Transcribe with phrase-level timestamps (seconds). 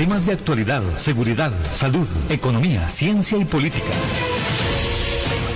[0.00, 3.92] Temas de actualidad, seguridad, salud, economía, ciencia y política.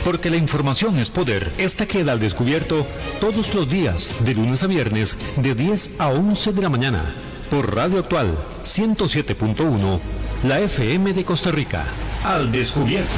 [0.04, 1.50] Porque la información es poder.
[1.56, 2.86] Esta queda al descubierto
[3.22, 7.14] todos los días, de lunes a viernes, de 10 a 11 de la mañana,
[7.48, 9.98] por Radio Actual 107.1,
[10.42, 11.86] la FM de Costa Rica.
[12.22, 13.08] Al descubierto.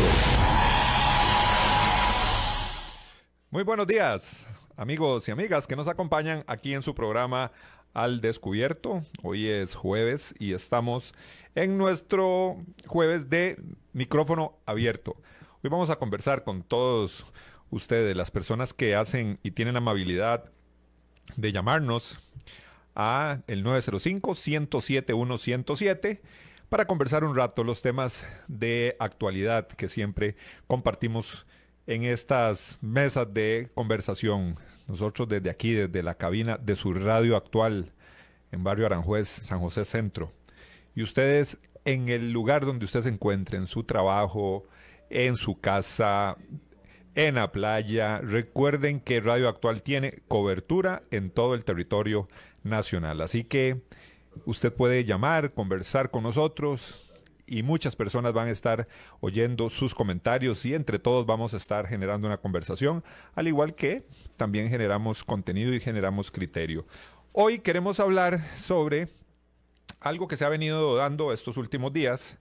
[3.51, 4.47] Muy buenos días,
[4.77, 7.51] amigos y amigas que nos acompañan aquí en su programa
[7.97, 9.03] al descubierto.
[9.23, 11.15] Hoy es jueves y estamos
[11.55, 13.59] en nuestro jueves de
[13.95, 15.17] micrófono abierto.
[15.65, 17.25] Hoy vamos a conversar con todos
[17.71, 20.53] ustedes, las personas que hacen y tienen amabilidad
[21.37, 22.19] de llamarnos
[22.95, 26.21] a el 905-107-107
[26.69, 30.37] para conversar un rato los temas de actualidad que siempre
[30.67, 31.47] compartimos
[31.87, 34.59] en estas mesas de conversación.
[34.87, 37.93] Nosotros desde aquí, desde la cabina de su radio actual
[38.57, 40.33] en Barrio Aranjuez, San José Centro.
[40.95, 44.65] Y ustedes en el lugar donde usted se encuentre, en su trabajo,
[45.09, 46.37] en su casa,
[47.15, 52.29] en la playa, recuerden que Radio Actual tiene cobertura en todo el territorio
[52.65, 53.21] nacional.
[53.21, 53.83] Así que
[54.45, 57.07] usted puede llamar, conversar con nosotros,
[57.47, 58.89] y muchas personas van a estar
[59.21, 64.07] oyendo sus comentarios y entre todos vamos a estar generando una conversación, al igual que
[64.37, 66.87] también generamos contenido y generamos criterio.
[67.39, 69.09] Hoy queremos hablar sobre
[70.01, 72.39] algo que se ha venido dando estos últimos días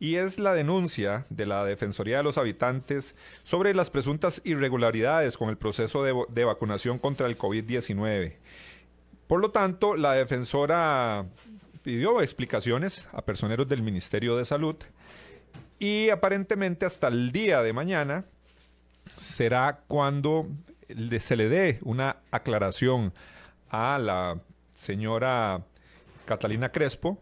[0.00, 5.48] y es la denuncia de la Defensoría de los Habitantes sobre las presuntas irregularidades con
[5.48, 8.34] el proceso de, vacunación contra el COVID-19.
[9.28, 11.24] Por lo tanto, la defensora
[11.84, 14.74] pidió explicaciones a personeros del Ministerio de Salud
[15.78, 18.24] y aparentemente hasta el día de mañana
[19.16, 20.48] será cuando
[21.20, 23.12] se le dé una aclaración
[23.72, 24.40] a la
[24.74, 25.64] señora
[26.26, 27.18] Catalina Crespo,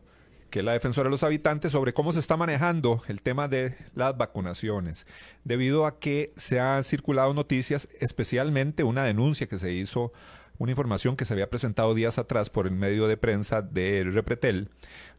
[0.50, 3.76] que es la defensora de los habitantes, sobre cómo se está manejando el tema de
[3.94, 5.06] las vacunaciones,
[5.44, 10.12] debido a que se han circulado noticias, especialmente una denuncia que se hizo
[10.58, 14.68] una información que se había presentado días atrás por el medio de prensa de Repretel,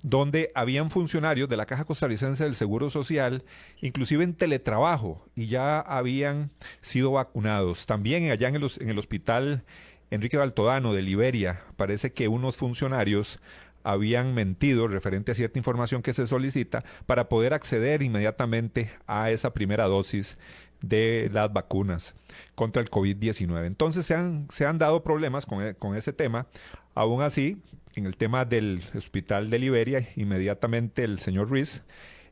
[0.03, 3.43] donde habían funcionarios de la Caja Costarricense del Seguro Social,
[3.81, 7.87] inclusive en teletrabajo, y ya habían sido vacunados.
[7.87, 9.63] También allá en en el hospital
[10.11, 13.39] Enrique Baltodano de Liberia, parece que unos funcionarios
[13.83, 19.53] habían mentido referente a cierta información que se solicita para poder acceder inmediatamente a esa
[19.53, 20.37] primera dosis
[20.81, 22.13] de las vacunas
[22.55, 23.65] contra el COVID-19.
[23.65, 26.47] Entonces se han, se han dado problemas con, e, con, ese tema.
[26.93, 27.57] Aún así,
[27.95, 31.83] en el tema del hospital de Liberia, inmediatamente el señor Ruiz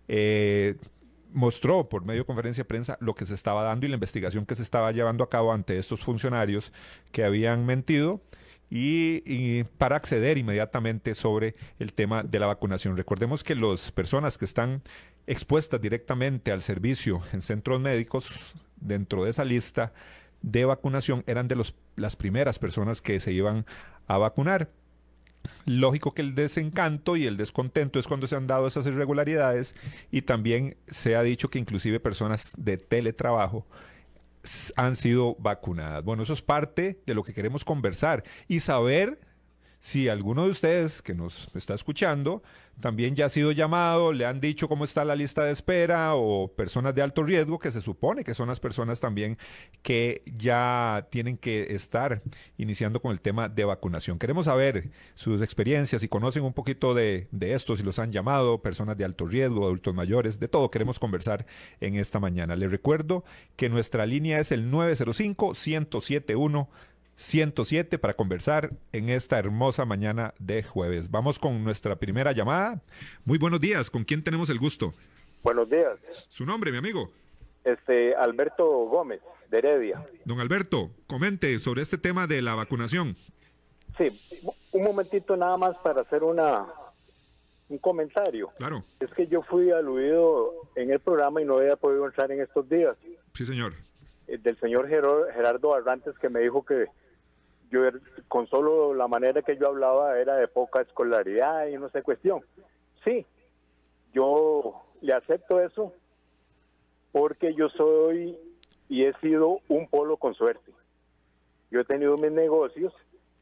[0.07, 0.75] eh,
[1.31, 4.45] mostró por medio de conferencia de prensa lo que se estaba dando y la investigación
[4.45, 6.71] que se estaba llevando a cabo ante estos funcionarios
[7.11, 8.21] que habían mentido
[8.69, 12.95] y, para acceder inmediatamente sobre el tema de la vacunación.
[12.95, 14.83] Recordemos que las personas que están
[15.27, 19.91] expuestas directamente al servicio en centros médicos, dentro de esa lista
[20.41, 23.65] de vacunación, eran de los, las primeras personas que se iban
[24.07, 24.69] a vacunar.
[25.65, 29.75] Lógico que el desencanto y el descontento es cuando se han dado esas irregularidades
[30.11, 33.65] y también se ha dicho que inclusive personas de teletrabajo
[34.75, 36.03] han sido vacunadas.
[36.03, 39.19] Bueno, eso es parte de lo que queremos conversar y saber
[39.79, 42.43] si alguno de ustedes que nos está escuchando
[42.79, 46.47] también ya ha sido llamado, le han dicho cómo está la lista de espera o
[46.47, 49.37] personas de alto riesgo, que se supone que son las personas también
[49.81, 52.21] que ya tienen que estar
[52.57, 54.17] iniciando con el tema de vacunación.
[54.17, 58.61] Queremos saber sus experiencias, si conocen un poquito de, de esto, si los han llamado,
[58.61, 61.45] personas de alto riesgo, adultos mayores, de todo queremos conversar
[61.81, 62.55] en esta mañana.
[62.55, 63.25] Les recuerdo
[63.57, 66.69] que nuestra línea es el 905 1071
[67.19, 71.11] 107 para conversar en esta hermosa mañana de jueves.
[71.11, 72.81] Vamos con nuestra primera llamada.
[73.25, 74.93] Muy buenos días, ¿con quién tenemos el gusto?
[75.43, 75.99] Buenos días.
[76.29, 77.11] ¿Su nombre, mi amigo?
[77.65, 79.19] Este, Alberto Gómez,
[79.49, 80.07] de Heredia.
[80.23, 83.17] Don Alberto, comente sobre este tema de la vacunación.
[83.97, 84.17] Sí,
[84.71, 86.67] un momentito nada más para hacer una
[87.67, 88.49] un comentario.
[88.57, 88.85] Claro.
[89.01, 92.67] Es que yo fui aludido en el programa y no había podido entrar en estos
[92.69, 92.95] días.
[93.33, 93.73] Sí, señor.
[94.27, 96.87] Eh, del señor Gerardo Arrantes que me dijo que
[97.69, 101.89] yo er, con solo la manera que yo hablaba era de poca escolaridad y no
[101.89, 102.41] sé cuestión.
[103.03, 103.25] Sí,
[104.13, 105.93] yo le acepto eso
[107.11, 108.37] porque yo soy
[108.87, 110.71] y he sido un polo con suerte.
[111.71, 112.93] Yo he tenido mis negocios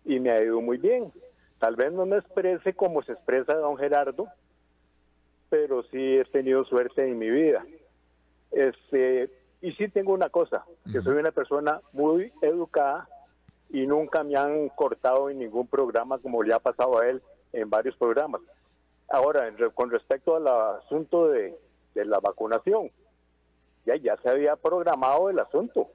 [0.05, 1.11] y me ha ido muy bien.
[1.59, 4.27] Tal vez no me exprese como se expresa don Gerardo,
[5.49, 7.65] pero sí he tenido suerte en mi vida.
[8.51, 9.29] Este,
[9.61, 13.07] y sí tengo una cosa, que soy una persona muy educada
[13.69, 17.21] y nunca me han cortado en ningún programa como le ha pasado a él
[17.53, 18.41] en varios programas.
[19.09, 21.57] Ahora, con respecto al asunto de,
[21.95, 22.91] la vacunación,
[23.85, 25.89] ya, ya se había programado el asunto.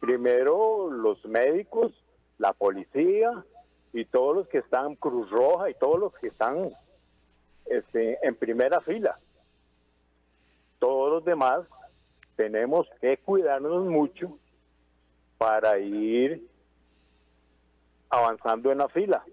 [0.00, 1.92] Primero los médicos,
[2.38, 3.44] la policía
[3.92, 6.70] y todos los que están Cruz Roja y todos los que están
[7.66, 9.18] este, en primera fila.
[10.78, 11.66] Todos los demás
[12.36, 14.38] tenemos que cuidarnos mucho
[15.38, 16.46] para ir
[18.10, 19.24] avanzando en la fila.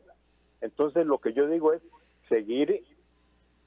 [0.61, 1.81] Entonces lo que yo digo es
[2.29, 2.83] seguir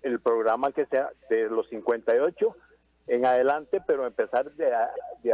[0.03, 2.57] el programa que sea de los 58
[3.09, 4.73] en adelante, pero empezar de,
[5.23, 5.33] de,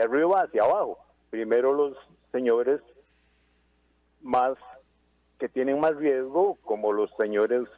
[0.00, 0.98] arriba hacia abajo.
[1.30, 1.96] Primero los
[2.32, 2.80] señores
[4.22, 4.56] más
[5.38, 7.68] que tienen más riesgo, como los señores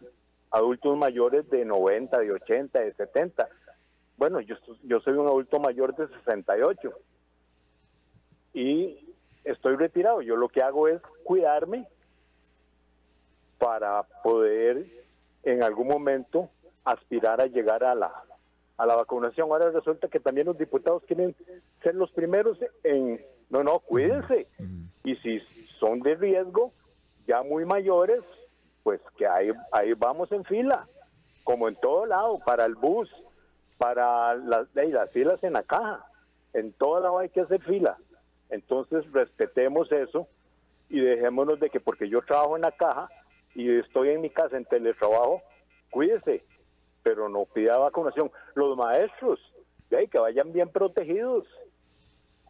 [0.51, 3.49] adultos mayores de 90, de 80, de 70.
[4.17, 6.93] Bueno, yo, yo soy un adulto mayor de 68
[8.59, 9.15] y
[9.45, 10.21] estoy retirado.
[10.21, 11.87] Yo lo que hago es cuidarme
[13.57, 14.85] para poder
[15.45, 16.51] en algún momento
[16.85, 18.13] aspirar a llegar a la,
[18.77, 19.49] a la vacunación.
[19.49, 21.37] Ahora resulta que también los diputados quieren
[21.85, 24.49] ser los primeros en, no, no, cuídense.
[25.05, 25.39] Y si
[25.79, 26.73] son de riesgo,
[27.29, 28.25] ya muy mayores,
[28.83, 30.89] pues que ahí, ahí vamos en fila,
[31.45, 33.09] como en todo lado, para el bus,
[33.77, 36.05] para las, las filas en la caja.
[36.55, 37.97] En todo lado hay que hacer fila.
[38.51, 40.29] Entonces respetemos eso
[40.89, 43.09] y dejémonos de que porque yo trabajo en la caja
[43.55, 45.43] y estoy en mi casa en teletrabajo,
[45.91, 46.45] cuídese,
[47.03, 48.31] pero no pida vacunación.
[48.55, 49.41] Los maestros,
[49.91, 51.47] de que vayan bien protegidos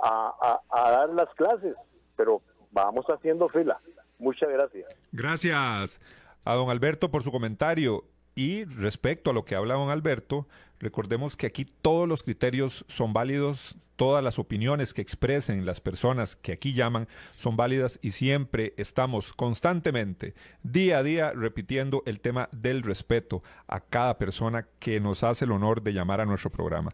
[0.00, 1.74] a, a dar las clases,
[2.16, 3.80] pero vamos haciendo fila.
[4.18, 4.88] Muchas gracias.
[5.12, 6.00] Gracias
[6.44, 8.04] a don Alberto por su comentario.
[8.38, 10.46] Y respecto a lo que habla don Alberto,
[10.78, 16.36] recordemos que aquí todos los criterios son válidos, todas las opiniones que expresen las personas
[16.36, 22.48] que aquí llaman son válidas y siempre estamos constantemente, día a día, repitiendo el tema
[22.52, 26.92] del respeto a cada persona que nos hace el honor de llamar a nuestro programa.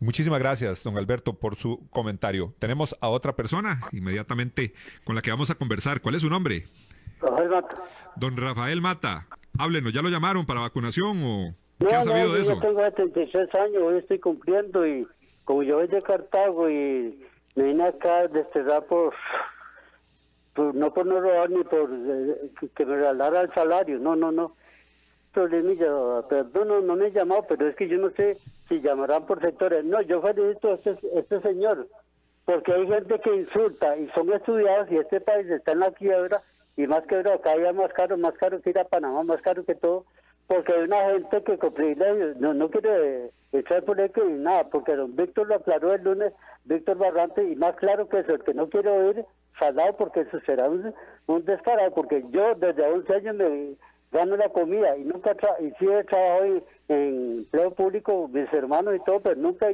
[0.00, 2.54] Muchísimas gracias, don Alberto, por su comentario.
[2.58, 4.74] Tenemos a otra persona inmediatamente
[5.04, 6.00] con la que vamos a conversar.
[6.00, 6.66] ¿Cuál es su nombre?
[7.20, 7.76] Rafael Mata.
[8.16, 9.28] Don Rafael Mata,
[9.58, 12.54] háblenos, ¿ya lo llamaron para vacunación o qué ha sabido de eso?
[12.54, 15.06] Yo tengo 76 años, hoy estoy cumpliendo y
[15.44, 17.24] como yo soy de Cartago y
[17.54, 19.14] me vine acá desterrar por,
[20.56, 24.56] no por no robar ni por eh, que, me regalara el salario, no, no, no.
[25.32, 25.86] Problemilla,
[26.28, 28.38] perdón, no, no me he llamado, pero es que yo no sé
[28.68, 29.84] si llamarán por sectores.
[29.84, 31.86] No, yo felicito a este, este señor,
[32.46, 36.42] porque hay gente que insulta y son estudiados y este país está en la quiebra
[36.76, 39.64] y más que acá ya más caro, más caro que ir a Panamá, más caro
[39.64, 40.04] que todo,
[40.46, 41.74] porque hay una gente que con
[42.38, 46.32] no, no quiere echar por el que nada, porque don Víctor lo aclaró el lunes,
[46.64, 49.24] Víctor Barrante, y más claro que eso, el que no quiere oír,
[49.58, 50.94] salado, porque eso será un,
[51.26, 53.76] un descarado, porque yo desde 11 años me
[54.12, 58.94] gano la comida y nunca y sí he trabajado en, en empleo público, mis hermanos
[58.96, 59.68] y todo, pero nunca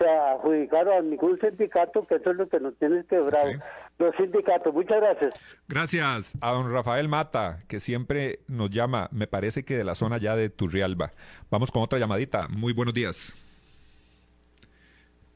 [0.00, 3.50] se adjudicaron a ningún sindicato, que eso es lo que nos tiene quebrado.
[3.98, 5.34] Los sindicatos, muchas gracias.
[5.68, 10.16] Gracias a don Rafael Mata, que siempre nos llama, me parece que de la zona
[10.16, 11.12] ya de Turrialba.
[11.50, 12.48] Vamos con otra llamadita.
[12.48, 13.34] Muy buenos días.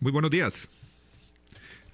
[0.00, 0.70] Muy buenos días.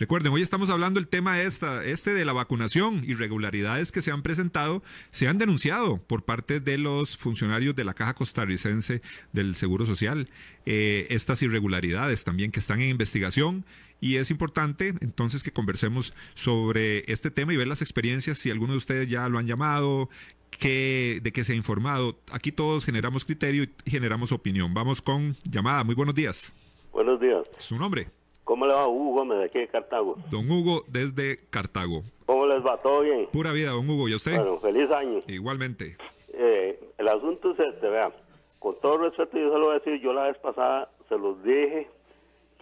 [0.01, 3.03] Recuerden, hoy estamos hablando del tema esta, este de la vacunación.
[3.07, 7.93] Irregularidades que se han presentado, se han denunciado por parte de los funcionarios de la
[7.93, 9.03] Caja Costarricense
[9.35, 10.31] del Seguro Social.
[10.65, 13.67] Eh, estas irregularidades también que están en investigación
[14.01, 18.73] y es importante entonces que conversemos sobre este tema y ver las experiencias, si alguno
[18.73, 20.09] de ustedes ya lo han llamado,
[20.49, 22.19] que, de qué se ha informado.
[22.33, 24.73] Aquí todos generamos criterio y generamos opinión.
[24.73, 25.85] Vamos con llamada.
[25.85, 26.55] Muy buenos días.
[26.91, 27.43] Buenos días.
[27.59, 28.09] ¿Su nombre?
[28.51, 30.17] ¿Cómo le va Hugo Gómez de aquí de Cartago?
[30.29, 32.03] Don Hugo desde Cartago.
[32.27, 32.79] ¿Cómo les va?
[32.79, 33.29] ¿Todo bien?
[33.31, 34.09] Pura vida, don Hugo.
[34.09, 34.35] ¿Y usted?
[34.35, 35.21] Bueno, feliz año.
[35.29, 35.97] Igualmente.
[36.33, 38.13] Eh, el asunto es este, vean.
[38.59, 41.41] Con todo respeto, yo se lo voy a decir, yo la vez pasada se los
[41.45, 41.89] dije,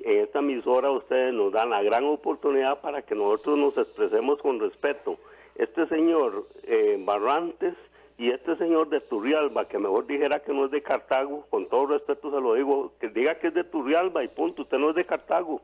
[0.00, 4.61] en esta emisora ustedes nos dan la gran oportunidad para que nosotros nos expresemos con
[4.61, 5.16] respeto.
[5.54, 7.73] Este señor eh, Barrantes
[8.18, 11.87] y este señor de Turrialba, que mejor dijera que no es de Cartago, con todo
[11.87, 14.97] respeto se lo digo, que diga que es de Turrialba y punto, usted no es
[14.97, 15.62] de Cartago.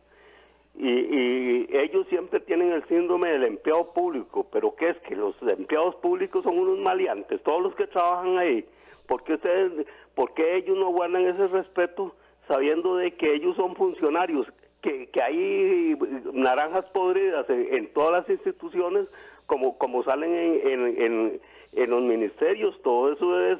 [0.76, 4.98] Y, ellos siempre tienen el síndrome del empleado público, pero ¿qué es?
[5.00, 8.64] Que los empleados públicos son unos maleantes, todos los que trabajan ahí.
[9.06, 12.14] ¿Por qué, ustedes, ¿Por ellos no guardan ese respeto
[12.48, 14.46] sabiendo de que ellos son funcionarios?
[14.80, 15.96] Que, que hay
[16.32, 19.06] naranjas podridas en, todas las instituciones,
[19.46, 21.40] como, como salen en, en,
[21.72, 23.58] en, los ministerios, todo eso es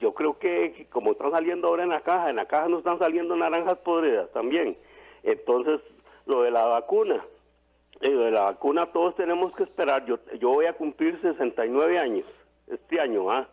[0.00, 2.98] yo creo que como están saliendo ahora en la caja, en la caja no están
[2.98, 4.76] saliendo naranjas podridas también.
[5.24, 5.80] Entonces,
[6.28, 7.24] lo de la vacuna.
[8.00, 10.04] lo de la vacuna todos tenemos que esperar.
[10.06, 12.26] Yo, yo voy a cumplir 69 años.
[12.68, 13.48] este año, ¿ah?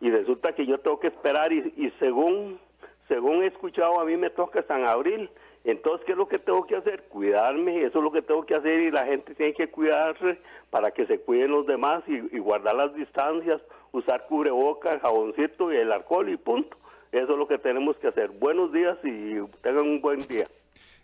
[0.00, 2.60] Y resulta que yo tengo que esperar y, y según
[3.08, 5.30] según he escuchado a mí me toca hasta en abril.
[5.64, 7.04] Entonces, ¿qué es lo que tengo que hacer?
[7.08, 10.38] Cuidarme, eso es lo que tengo que hacer y la gente tiene que cuidarse
[10.70, 13.60] para que se cuiden los demás y, y guardar las distancias,
[13.92, 16.76] usar cubrebocas, jaboncito y el alcohol y punto.
[17.10, 18.28] Eso es lo que tenemos que hacer.
[18.28, 20.46] Buenos días y tengan un buen día.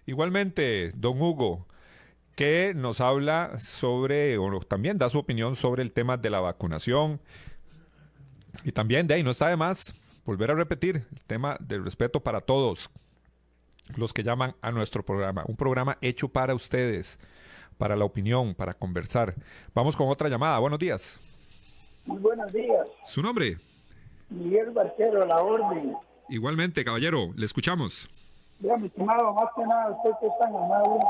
[0.07, 1.67] Igualmente, don Hugo,
[2.37, 7.21] que nos habla sobre, o también da su opinión sobre el tema de la vacunación.
[8.65, 9.95] Y también de ahí no está de más
[10.25, 12.91] volver a repetir el tema del respeto para todos
[13.97, 15.45] los que llaman a nuestro programa.
[15.47, 17.19] Un programa hecho para ustedes,
[17.77, 19.35] para la opinión, para conversar.
[19.75, 20.59] Vamos con otra llamada.
[20.59, 21.21] Buenos días.
[22.07, 22.89] Muy buenos días.
[23.05, 23.59] ¿Su nombre?
[24.31, 25.95] Miguel Barquero, la orden.
[26.29, 28.09] Igualmente, caballero, le escuchamos.
[28.61, 31.01] Ya, mi estimado, más que nada, usted que es tan amable.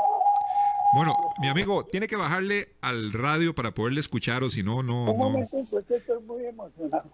[0.95, 5.01] Bueno, mi amigo, tiene que bajarle al radio para poderle escuchar o si no, no,
[5.11, 5.29] Un no.
[5.29, 7.09] momentito, es que estoy muy emocionado.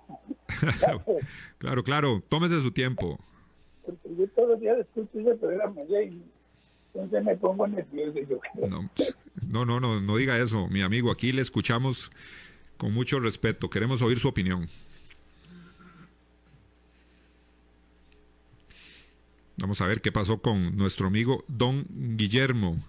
[1.57, 3.19] claro, claro, tómese su tiempo.
[3.85, 6.21] Porque yo todos los días escucho ese programa y
[6.93, 8.19] entonces me pongo nervioso.
[8.29, 8.67] Yo creo.
[8.67, 8.89] No,
[9.47, 11.11] no, no, no, no diga eso, mi amigo.
[11.11, 12.11] Aquí le escuchamos
[12.77, 13.69] con mucho respeto.
[13.69, 14.67] Queremos oír su opinión.
[19.61, 22.83] Vamos a ver qué pasó con nuestro amigo Don Guillermo,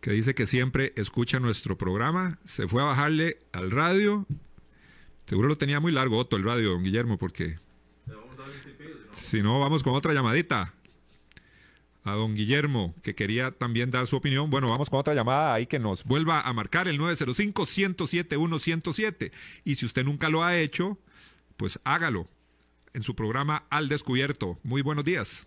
[0.00, 2.38] que dice que siempre escucha nuestro programa.
[2.46, 4.26] Se fue a bajarle al radio.
[5.26, 7.58] Seguro lo tenía muy largo, Otto, el radio, don Guillermo, porque...
[9.10, 10.72] Si no, vamos con otra llamadita.
[12.04, 14.48] A don Guillermo, que quería también dar su opinión.
[14.48, 19.32] Bueno, vamos con otra llamada ahí que nos vuelva a marcar el 905-107-107.
[19.64, 20.96] Y si usted nunca lo ha hecho,
[21.58, 22.26] pues hágalo
[22.94, 24.58] en su programa Al Descubierto.
[24.62, 25.44] Muy buenos días.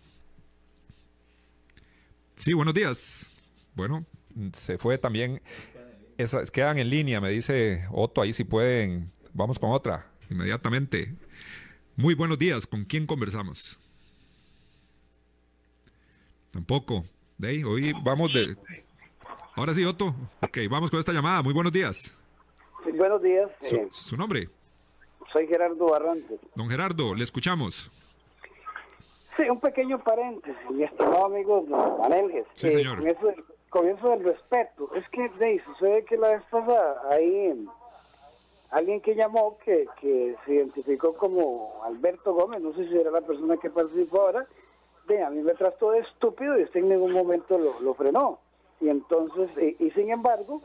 [2.44, 3.32] Sí, buenos días.
[3.74, 4.04] Bueno,
[4.52, 5.40] se fue también.
[6.18, 9.10] Esas quedan en línea, me dice Otto, ahí si pueden.
[9.32, 11.14] Vamos con otra, inmediatamente.
[11.96, 13.80] Muy buenos días, ¿con quién conversamos?
[16.50, 17.06] Tampoco.
[17.38, 18.54] De ahí, hoy vamos de.
[19.54, 20.14] Ahora sí, Otto.
[20.42, 21.40] Ok, vamos con esta llamada.
[21.40, 22.14] Muy buenos días.
[22.94, 23.48] Buenos días.
[23.62, 24.50] Su, eh, su nombre,
[25.32, 26.38] soy Gerardo Barrantes.
[26.54, 27.90] don Gerardo, le escuchamos.
[29.36, 31.62] Sí, un pequeño paréntesis, mi estimado amigo
[32.00, 32.46] Manelges.
[32.52, 32.98] Sí, señor.
[33.68, 34.88] Con eso, del- respeto.
[34.94, 37.66] Es que, de, sucede que la vez pasada hay
[38.70, 43.20] alguien que llamó que, que se identificó como Alberto Gómez, no sé si era la
[43.22, 44.46] persona que participó ahora,
[45.08, 48.38] de, a mí me trató de estúpido y usted en ningún momento lo, lo frenó.
[48.80, 50.60] Y entonces, y, y sin embargo,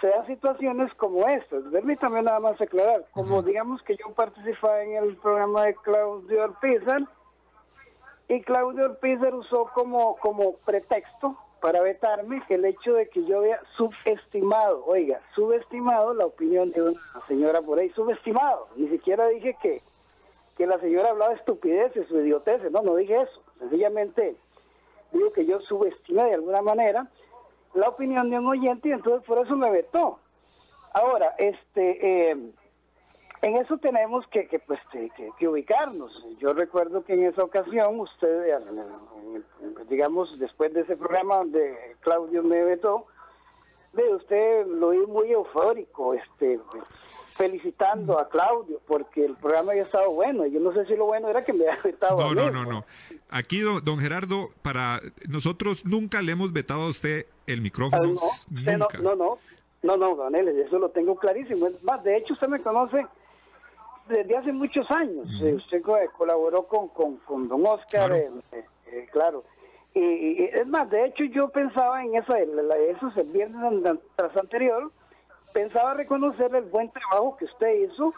[0.00, 1.62] se dan situaciones como estas.
[1.70, 3.04] Permítame nada más aclarar.
[3.12, 7.02] Como digamos que yo participaba en el programa de Claudio Alpizar,
[8.30, 13.60] y Claudio Alpizar usó como, como pretexto para vetarme el hecho de que yo había
[13.76, 18.68] subestimado, oiga, subestimado la opinión de una señora por ahí, subestimado.
[18.76, 19.82] Ni siquiera dije que,
[20.56, 23.42] que la señora hablaba estupideces o idioteces, no, no dije eso.
[23.58, 24.36] Sencillamente
[25.10, 27.08] digo que yo subestimé de alguna manera
[27.74, 30.20] la opinión de un oyente y entonces por eso me vetó.
[30.92, 32.52] Ahora, este, eh,
[33.42, 34.78] en eso tenemos que, que, pues,
[35.38, 36.12] que, ubicarnos.
[36.38, 39.42] Yo recuerdo que en esa ocasión usted, eh,
[39.88, 43.06] digamos, después de ese programa donde Claudio me vetó,
[43.92, 46.60] de usted lo vi muy eufórico, este,
[47.34, 50.46] felicitando a Claudio porque el programa había estado bueno.
[50.46, 52.50] Yo no sé si lo bueno era que me había vetado a No, mí, no,
[52.50, 52.84] no, no.
[53.30, 58.02] Aquí, don, don Gerardo, para nosotros nunca le hemos vetado a usted el Ah, micrófono.
[58.04, 58.20] no,
[58.50, 58.98] no, nunca.
[58.98, 59.38] no, no,
[59.82, 61.66] no, no, don Eles, eso lo tengo clarísimo.
[61.68, 63.06] Es más, de hecho, usted me conoce
[64.10, 65.26] desde hace muchos años.
[65.42, 68.14] Eh, usted co- colaboró con, con, con don Oscar, Claro.
[68.52, 69.44] eh, eh, claro.
[69.94, 74.36] Y, es más, de hecho, yo pensaba en esa, la- la- esos el viernes tras
[74.36, 74.90] anterior,
[75.52, 78.12] pensaba reconocer el buen trabajo que usted hizo,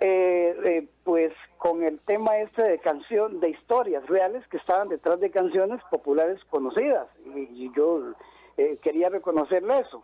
[0.00, 5.20] eh, eh, pues con el tema este de canción, de historias reales que estaban detrás
[5.20, 7.06] de canciones populares conocidas.
[7.34, 8.12] Y, y yo
[8.56, 10.02] eh, quería reconocerle eso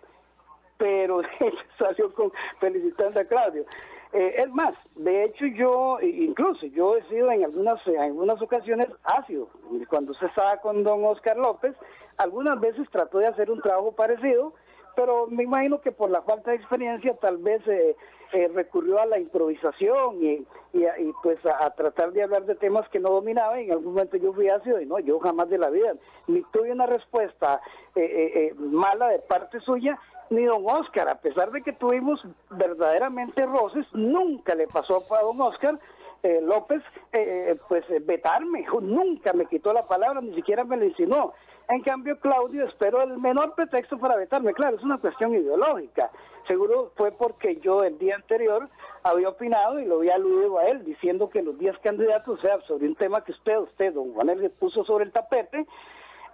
[0.76, 1.23] pero
[1.78, 2.30] salió con
[2.61, 3.64] felicitando a Claudio.
[4.12, 8.88] Eh, es más, de hecho yo, incluso yo he sido en algunas, en algunas ocasiones
[9.05, 9.49] ácido.
[9.88, 11.75] Cuando usted estaba con don Oscar López,
[12.17, 14.55] algunas veces trató de hacer un trabajo parecido,
[14.97, 17.95] pero me imagino que por la falta de experiencia tal vez eh,
[18.33, 22.55] eh, recurrió a la improvisación y, y y, pues a, a tratar de hablar de
[22.55, 25.50] temas que no dominaba y en algún momento yo fui ácido y no, yo jamás
[25.50, 25.95] de la vida
[26.27, 27.61] ni tuve una respuesta
[27.95, 29.99] eh, mala de parte suya
[30.30, 32.20] ni don Oscar, a pesar de que tuvimos
[32.50, 35.78] verdaderamente roces, nunca le pasó a don Oscar
[36.23, 36.82] eh, López,
[37.12, 38.66] eh, pues vetarme.
[38.82, 41.35] Nunca me quitó la palabra, ni siquiera me la insinuó.
[41.68, 44.54] En cambio, Claudio esperó el menor pretexto para vetarme.
[44.54, 46.11] Claro, es una cuestión ideológica.
[46.47, 48.70] Seguro fue porque yo el día anterior
[49.02, 52.58] había opinado y lo había aludido a él, diciendo que los 10 candidatos, o sea,
[52.62, 55.66] sobre un tema que usted, usted, don Juan, le puso sobre el tapete,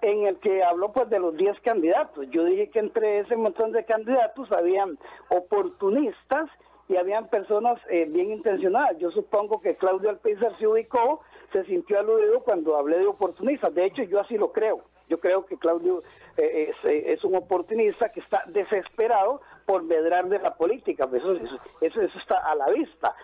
[0.05, 2.27] en el que habló pues de los 10 candidatos.
[2.31, 6.51] Yo dije que entre ese montón de candidatos habían oportunistas
[6.89, 8.99] y habían personas eh, bien intencionadas.
[8.99, 11.21] Yo supongo que Claudio Alpizar se ubicó,
[11.53, 13.75] se sintió aludido cuando hablé de oportunistas.
[13.75, 14.83] De hecho, yo así lo creo.
[15.09, 16.03] Yo creo que Claudio
[16.37, 21.09] eh, eh, es, un oportunista que está desesperado por medrar de la política.
[21.13, 23.15] Eso, eso, eso, eso está a la vista.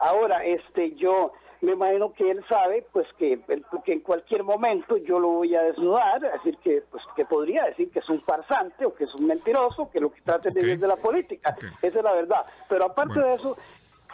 [0.00, 3.40] Ahora, este, yo me imagino que él sabe pues que,
[3.84, 7.64] que en cualquier momento yo lo voy a desnudar, es decir que pues que podría
[7.64, 10.60] decir que es un farsante o que es un mentiroso, que lo que trata de
[10.60, 12.46] vivir de la política, esa es la verdad.
[12.68, 13.56] Pero aparte de eso,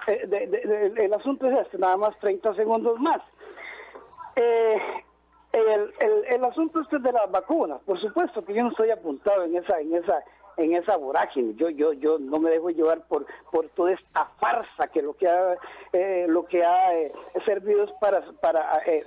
[0.06, 3.20] eh, el asunto es este, nada más 30 segundos más.
[4.36, 4.78] Eh,
[5.52, 9.44] el, el, el asunto este de las vacunas, por supuesto que yo no estoy apuntado
[9.44, 10.24] en esa en esa
[10.56, 11.54] en esa vorágine.
[11.54, 15.28] Yo yo yo no me dejo llevar por por toda esta farsa que lo que
[15.28, 15.56] ha
[15.92, 17.12] eh, lo que ha eh,
[17.44, 19.06] servido es para para eh,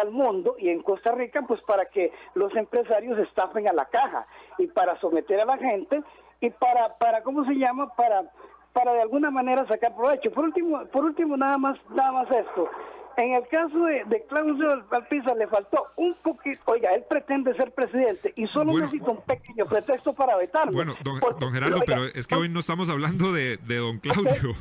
[0.00, 4.26] al mundo y en Costa Rica pues para que los empresarios estafen a la caja
[4.58, 6.02] y para someter a la gente
[6.40, 8.30] y para para cómo se llama para
[8.72, 10.30] para de alguna manera sacar provecho.
[10.30, 12.68] Por último por último nada más nada más esto.
[13.16, 18.32] En el caso de, Claudio Alpiza le faltó un poquito, oiga, él pretende ser presidente
[18.36, 20.72] y solo necesita un pequeño pretexto para vetarlo.
[20.72, 20.94] Bueno,
[21.38, 24.54] don, Gerardo, pero es que hoy no estamos hablando de, don Claudio.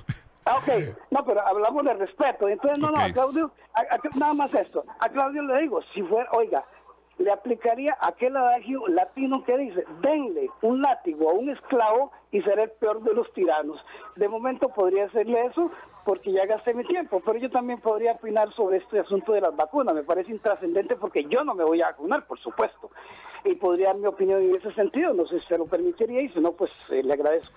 [0.43, 0.69] Ah, ok,
[1.11, 2.49] no, pero hablamos de respeto.
[2.49, 3.51] Entonces, no, no, a Claudio,
[4.15, 4.83] nada más esto.
[4.99, 6.65] A Claudio le digo, si fuera, oiga,
[7.21, 12.63] le aplicaría aquel adagio latino que dice, denle un látigo a un esclavo y será
[12.63, 13.79] el peor de los tiranos.
[14.15, 15.71] De momento podría hacerle eso
[16.05, 19.55] porque ya gasté mi tiempo, pero yo también podría opinar sobre este asunto de las
[19.55, 19.93] vacunas.
[19.93, 22.89] Me parece intrascendente porque yo no me voy a vacunar, por supuesto.
[23.45, 26.29] Y podría dar mi opinión en ese sentido, no sé si se lo permitiría y
[26.29, 27.53] si no, pues eh, le agradezco.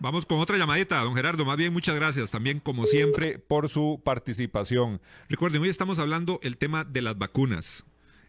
[0.00, 1.44] Vamos con otra llamadita, don Gerardo.
[1.44, 5.00] Más bien, muchas gracias también, como siempre, por su participación.
[5.28, 7.84] Recuerden, hoy estamos hablando el tema de las vacunas.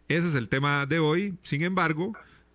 [0.08, 1.34] Ese es el tema de hoy.
[1.42, 2.12] Sin embargo,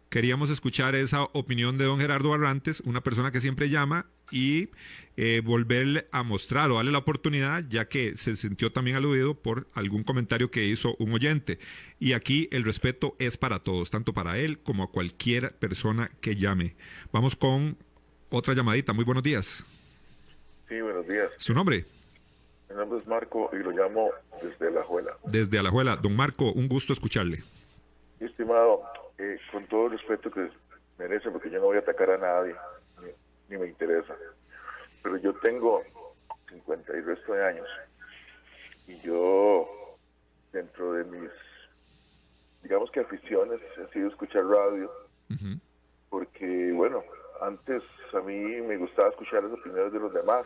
[0.10, 4.70] queríamos escuchar esa opinión de don Gerardo Barrantes, una persona que siempre llama y
[5.18, 9.68] eh, volverle a mostrar o darle la oportunidad, ya que se sintió también aludido por
[9.74, 11.60] algún comentario que hizo un oyente.
[12.00, 16.38] Y aquí el respeto es para todos, tanto para él como a cualquier persona que
[16.38, 16.76] llame.
[17.12, 17.78] Vamos con
[18.30, 18.94] otra llamadita.
[18.94, 19.66] Muy buenos días.
[20.70, 21.30] Sí, buenos días.
[21.36, 21.86] ¿Su nombre?
[22.72, 25.18] Mi nombre es Marco y lo llamo desde Alajuela.
[25.26, 25.98] Desde Alajuela.
[25.98, 27.44] Don Marco, un gusto escucharle.
[28.18, 28.84] Estimado,
[29.18, 30.50] eh, con todo el respeto que
[30.98, 32.56] merece, porque yo no voy a atacar a nadie,
[33.50, 34.16] ni, me interesa,
[35.04, 35.84] pero yo tengo
[36.50, 37.68] 50 y resto de años
[38.88, 39.68] y yo,
[40.54, 41.32] dentro de mis,
[42.64, 44.90] digamos que aficiones, he sido escuchar radio,
[46.10, 47.04] porque, bueno,
[47.42, 50.46] antes a mí me gustaba escuchar las opiniones de los demás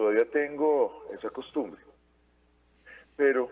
[0.00, 1.78] todavía tengo esa costumbre.
[3.16, 3.50] Pero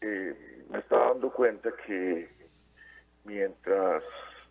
[0.00, 2.28] eh, me estaba dando cuenta que
[3.24, 4.04] mientras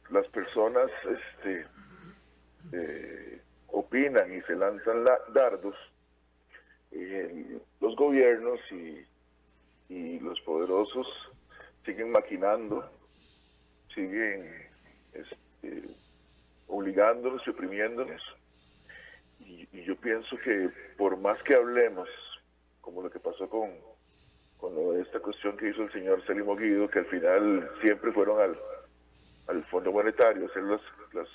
[0.09, 1.65] las personas este,
[2.73, 5.75] eh, opinan y se lanzan dardos,
[7.79, 9.07] los gobiernos y,
[9.87, 11.07] y, los poderosos
[11.85, 12.91] siguen maquinando,
[13.95, 14.69] siguen
[15.13, 15.83] este,
[16.67, 18.21] obligándonos y oprimiéndonos
[19.71, 22.09] y, yo pienso que por más que hablemos,
[22.81, 23.71] como lo que pasó con,
[25.01, 29.91] esta cuestión que hizo el señor Celimo Guido, que al final siempre fueron al, Fondo
[29.91, 31.27] Monetario, hacer las, las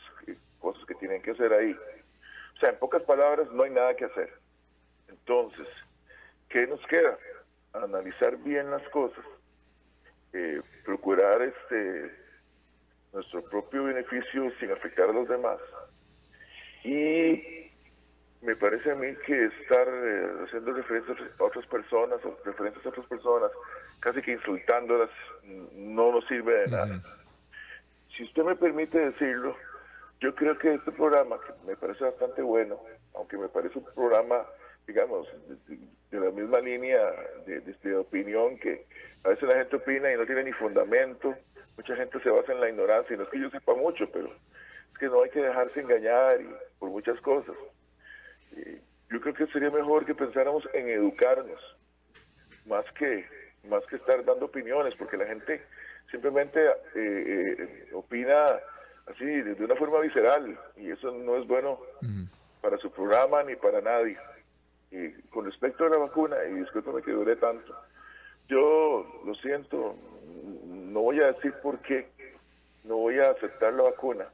[0.59, 1.77] cosas que tienen que hacer ahí.
[2.57, 4.33] O sea, en pocas palabras, no hay nada que hacer.
[5.09, 5.67] Entonces,
[6.49, 7.19] ¿qué nos queda?
[7.75, 9.25] Analizar bien las cosas,
[10.33, 12.17] eh, procurar este
[13.13, 15.59] nuestro propio beneficio sin afectar a los demás
[16.85, 17.68] y
[18.41, 22.89] me parece a mí que estar eh, haciendo referencias a otras personas o referencias a
[22.91, 23.51] otras personas,
[24.01, 25.11] casi que insultándolas,
[25.75, 27.03] no nos sirve de nada.
[28.17, 29.57] Si usted me permite decirlo,
[30.21, 32.81] yo creo que este programa, que me parece bastante bueno,
[33.15, 34.47] aunque me parece un programa,
[34.87, 35.29] digamos,
[35.67, 37.01] de, la misma línea
[37.47, 38.87] de, de, opinión, que
[39.25, 41.35] a veces la gente opina y no tiene ni fundamento,
[41.77, 44.29] mucha gente se basa en la ignorancia, y no es que yo sepa mucho, pero
[44.29, 46.49] es que no hay que dejarse engañar y,
[46.79, 47.55] por muchas cosas
[49.11, 51.61] yo creo que sería mejor que pensáramos en educarnos,
[52.67, 53.27] más que,
[53.69, 55.63] más que estar dando opiniones, porque la gente
[56.11, 58.59] simplemente eh, eh, opina
[59.07, 61.81] así, de una forma visceral, y eso no es bueno
[62.61, 64.19] para su programa ni para nadie.
[64.91, 67.75] Y con respecto a la vacuna, y discúlpame que dure tanto,
[68.49, 69.97] yo lo siento,
[70.67, 72.09] no voy a decir por qué
[72.85, 74.27] no voy a aceptar la vacuna.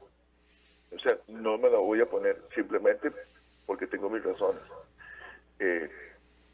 [0.95, 3.11] O sea, no me la voy a poner simplemente
[3.65, 4.61] porque tengo mis razones.
[5.59, 5.89] Eh,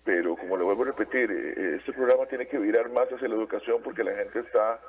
[0.04, 3.36] pero como le vuelvo a repetir, eh, este programa tiene que virar más hacia la
[3.36, 4.80] educación porque la gente está,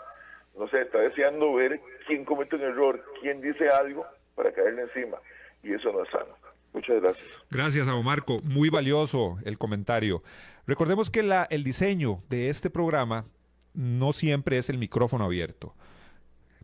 [0.57, 5.19] no sé, está deseando ver quién comete un error, quién dice algo para caerle encima.
[5.63, 6.35] Y eso no es sano.
[6.73, 7.27] Muchas gracias.
[7.51, 8.39] Gracias, a Marco.
[8.43, 10.23] Muy valioso el comentario.
[10.67, 13.27] Recordemos que la, el diseño de este programa
[13.75, 15.75] no siempre es el micrófono abierto.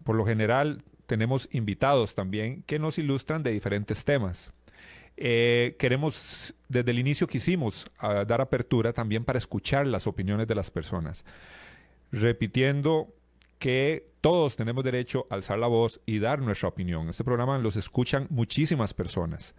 [0.04, 4.52] Por lo general, tenemos invitados también que nos ilustran de diferentes temas.
[5.20, 10.54] Eh, queremos, desde el inicio quisimos uh, dar apertura también para escuchar las opiniones de
[10.54, 11.24] las personas,
[12.12, 13.12] repitiendo
[13.58, 17.08] que todos tenemos derecho a alzar la voz y dar nuestra opinión.
[17.08, 19.56] Este programa los escuchan muchísimas personas.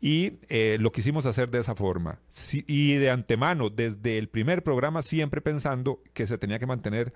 [0.00, 2.20] Y eh, lo quisimos hacer de esa forma.
[2.66, 7.12] Y de antemano, desde el primer programa, siempre pensando que se tenía que mantener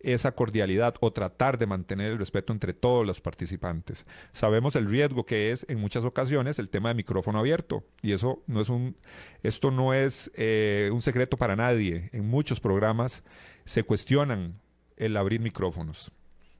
[0.00, 4.06] esa cordialidad o tratar de mantener el respeto entre todos los participantes.
[4.32, 8.42] Sabemos el riesgo que es en muchas ocasiones el tema de micrófono abierto y eso
[8.46, 8.96] no es un,
[9.42, 12.10] esto no es eh, un secreto para nadie.
[12.12, 13.22] En muchos programas
[13.64, 14.60] se cuestionan
[14.96, 16.12] el abrir micrófonos.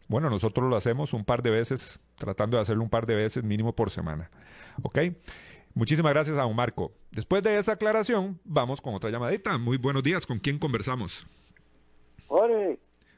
[0.09, 3.43] Bueno, nosotros lo hacemos un par de veces, tratando de hacerlo un par de veces
[3.43, 4.31] mínimo por semana.
[4.83, 4.99] ¿Ok?
[5.75, 6.93] Muchísimas gracias a don Marco.
[7.11, 9.59] Después de esa aclaración, vamos con otra llamadita.
[9.59, 10.25] Muy buenos días.
[10.27, 11.27] ¿Con quién conversamos?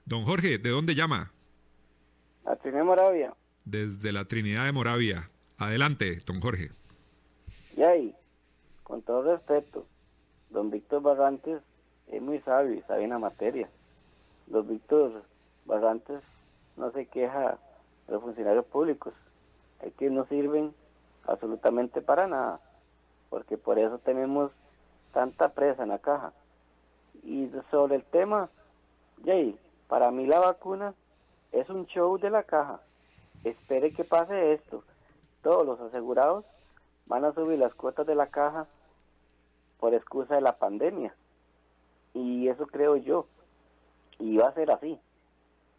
[0.09, 1.31] Don Jorge, ¿de dónde llama?
[2.43, 3.35] La Trinidad de Moravia.
[3.67, 5.29] Desde la Trinidad de Moravia.
[5.59, 6.71] Adelante, don Jorge.
[7.77, 8.15] Y ahí,
[8.85, 9.87] con todo respeto,
[10.49, 11.61] don Víctor Barrantes
[12.07, 13.69] es muy sabio y sabe en la materia.
[14.47, 15.25] Don Víctor
[15.67, 16.23] Barrantes
[16.79, 17.59] no se queja
[18.07, 19.13] de los funcionarios públicos.
[19.83, 20.73] Hay que no sirven
[21.27, 22.63] absolutamente para nada,
[23.29, 24.53] porque por eso tenemos
[25.13, 26.33] tanta presa en la caja.
[27.25, 28.49] Y sobre el tema,
[29.27, 29.55] Jay,
[29.89, 30.95] para mí la vacuna
[31.51, 32.81] es un show de la caja.
[33.43, 34.85] Espere que pase esto.
[35.43, 36.45] Todos los asegurados
[37.07, 38.67] van a subir las cuotas de la caja
[39.81, 41.15] por excusa de la pandemia.
[42.13, 43.27] Y eso creo yo.
[44.19, 45.01] Y va a ser así.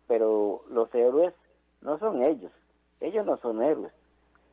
[0.08, 1.36] Pero los héroes
[1.82, 2.52] no son ellos.
[3.02, 3.93] Ellos no son héroes.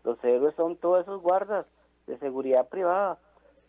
[0.05, 1.67] Los héroes son todos esos guardas
[2.07, 3.19] de seguridad privada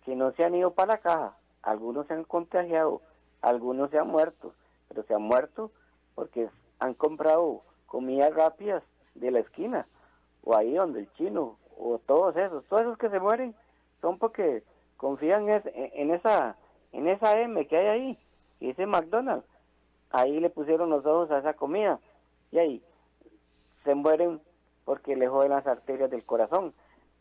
[0.04, 1.38] que no se han ido para la caja.
[1.62, 3.02] Algunos se han contagiado,
[3.42, 4.54] algunos se han muerto
[4.88, 5.72] pero se han muerto
[6.16, 8.84] porque han comprado comidas rápidas
[9.16, 9.88] de la esquina,
[10.44, 13.56] o ahí donde el chino, o todos esos, todos esos que se mueren
[14.02, 14.64] son porque
[14.98, 16.56] confían en esa,
[16.92, 18.20] en esa M que hay ahí,
[18.60, 19.48] que dice McDonald's.
[20.10, 22.00] Ahí le pusieron los ojos a esa comida
[22.52, 22.84] y ahí
[23.84, 24.42] se mueren
[24.86, 26.74] porque le joden las arterias del corazón.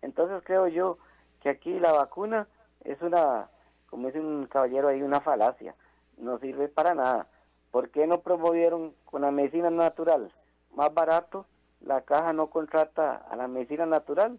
[0.02, 0.98] Entonces creo yo
[1.42, 2.46] que aquí la vacuna
[2.85, 3.48] es una,
[3.90, 5.74] como dice un caballero ahí, una falacia,
[6.16, 7.26] no sirve para nada.
[7.70, 10.33] ¿Por qué no promovieron con la medicina natural
[10.74, 11.46] más barato?
[11.81, 14.38] La caja no contrata a la medicina natural.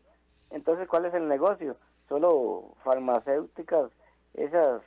[0.49, 1.77] Entonces, ¿cuál es el negocio?
[2.09, 3.91] Solo farmacéuticas,
[4.33, 4.81] esas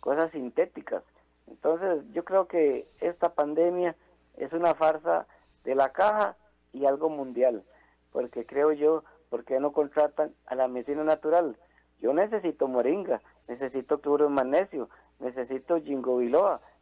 [0.00, 1.02] cosas sintéticas.
[1.46, 3.96] Entonces, yo creo que esta pandemia
[4.36, 5.26] es una farsa
[5.64, 6.36] de la caja
[6.72, 7.64] y algo mundial.
[8.12, 11.56] Porque creo yo, ¿por qué no contratan a la medicina natural?
[12.00, 14.88] Yo necesito moringa, necesito cloro de magnesio,
[15.18, 16.16] necesito ginkgo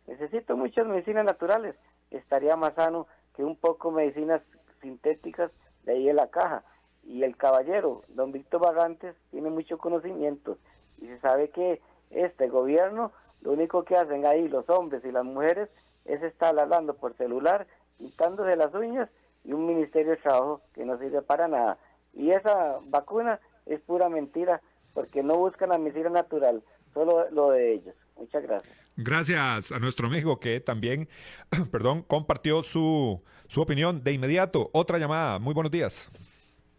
[0.07, 1.77] necesito muchas medicinas naturales,
[2.11, 4.43] estaría más sano que un poco medicinas
[4.81, 5.51] sintéticas
[5.85, 6.65] de ahí en la caja.
[7.05, 10.59] Y el caballero, don Víctor Barrantes, tiene mucho conocimiento
[10.99, 15.25] y se sabe que este gobierno, lo único que hacen ahí los hombres y las
[15.25, 15.69] mujeres
[16.05, 17.67] es estar hablando por celular,
[17.99, 19.09] quitándose las uñas
[19.45, 21.79] y un ministerio de trabajo que no sirve para nada.
[22.13, 24.61] Y esa vacuna es pura mentira
[24.95, 26.63] porque no buscan la medicina natural,
[26.95, 27.95] solo lo de ellos.
[28.17, 28.77] Muchas gracias.
[28.97, 31.09] Gracias a nuestro amigo que también,
[31.71, 34.71] perdón, compartió su, su opinión de inmediato.
[34.73, 35.39] Otra llamada.
[35.39, 36.11] Muy buenos días.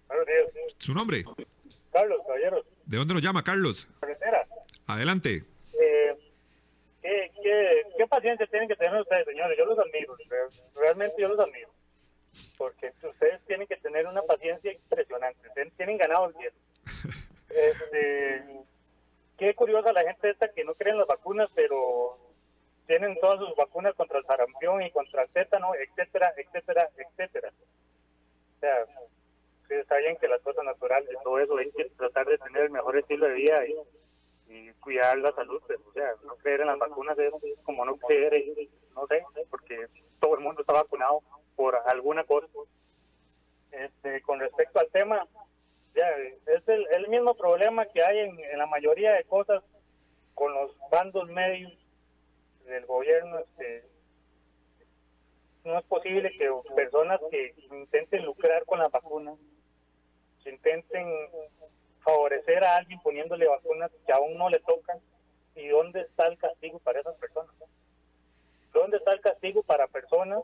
[0.07, 0.75] Buenos días.
[0.79, 1.23] ¿Su nombre?
[1.91, 2.65] Carlos, caballeros.
[2.85, 3.87] ¿De dónde nos llama, Carlos?
[3.99, 4.47] Carretera.
[4.87, 5.43] Adelante.
[5.79, 6.17] Eh,
[7.01, 9.57] ¿qué, qué, qué paciencia tienen que tener ustedes, señores?
[9.57, 10.15] Yo los admiro.
[10.75, 11.69] Realmente yo los admiro.
[12.57, 15.39] Porque ustedes tienen que tener una paciencia impresionante.
[15.75, 16.55] Tienen ganado el cielo.
[17.49, 18.43] Este,
[19.37, 22.17] qué curiosa la gente esta que no cree en las vacunas, pero
[22.87, 27.51] tienen todas sus vacunas contra el sarampión y contra el tétano, etcétera, etcétera, etcétera.
[28.55, 28.85] O sea,
[29.69, 32.71] está bien que las cosas naturales y todo eso hay que tratar de tener el
[32.71, 33.75] mejor estilo de vida y,
[34.79, 38.33] cuidar la salud, pero, o sea, no creer en las vacunas es como no creer,
[38.33, 39.87] en, no sé, porque
[40.21, 41.21] todo el mundo está vacunado
[41.57, 42.47] por alguna cosa.
[43.71, 45.27] Este, con respecto al tema,
[46.45, 49.63] es el, mismo problema que hay en, la mayoría de cosas
[50.91, 51.73] bandos medios
[52.65, 53.85] del gobierno, este,
[55.63, 59.37] no es posible que personas que intenten lucrar con las vacunas,
[60.43, 61.07] que intenten
[62.01, 64.99] favorecer a alguien poniéndole vacunas que aún no le tocan,
[65.55, 67.53] y dónde está el castigo para esas personas.
[68.71, 70.43] ¿Dónde está el castigo para personas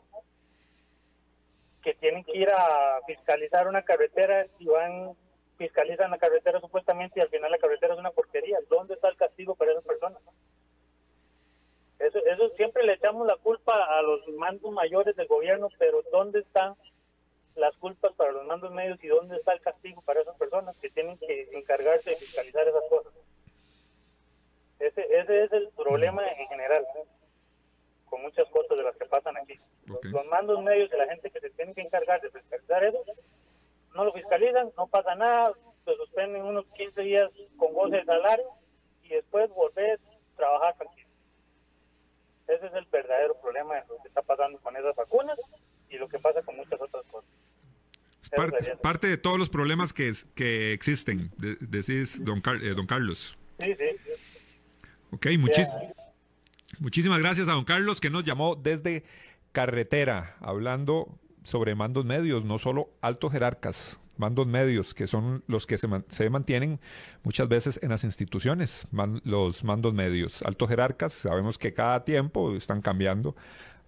[1.82, 5.14] que tienen que ir a fiscalizar una carretera y van,
[5.56, 8.58] fiscalizan la carretera supuestamente y al final la carretera es una porquería?
[8.68, 10.20] ¿Dónde está el castigo para esas personas?
[11.98, 16.40] Eso, eso siempre le echamos la culpa a los mandos mayores del gobierno, pero ¿dónde
[16.40, 16.74] están
[17.54, 20.90] las culpas para los mandos medios y dónde está el castigo para esas personas que
[20.90, 23.12] tienen que encargarse de fiscalizar esas cosas?
[24.80, 26.84] Ese, ese es el problema en general,
[28.06, 29.58] con muchas cosas de las que pasan aquí.
[29.86, 33.02] Los, mandos medios de la gente que se tienen que encargar de fiscalizar eso,
[33.94, 35.52] no lo fiscalizan, no pasa nada,
[35.84, 38.46] se suspenden unos 15 días con goce de salario
[39.02, 41.08] y después volver a trabajar tranquilo.
[42.48, 45.38] Ese es el verdadero problema de lo que está pasando con esas vacunas
[45.88, 47.30] y lo que pasa con muchas otras cosas.
[48.82, 51.30] Parte, de todos los problemas que, que existen,
[51.60, 53.38] decís, don, eh, don Carlos.
[53.60, 53.84] Sí, sí.
[55.12, 55.26] Ok,
[56.80, 59.04] muchísimas gracias a don Carlos que nos llamó desde
[59.52, 65.78] carretera, hablando sobre mandos medios, no solo altos jerarcas, mandos medios, que son los que
[65.78, 66.80] se, se mantienen
[67.22, 68.88] muchas veces en las instituciones,
[69.24, 70.42] los mandos medios.
[70.42, 73.36] Altos jerarcas, sabemos que cada tiempo están cambiando,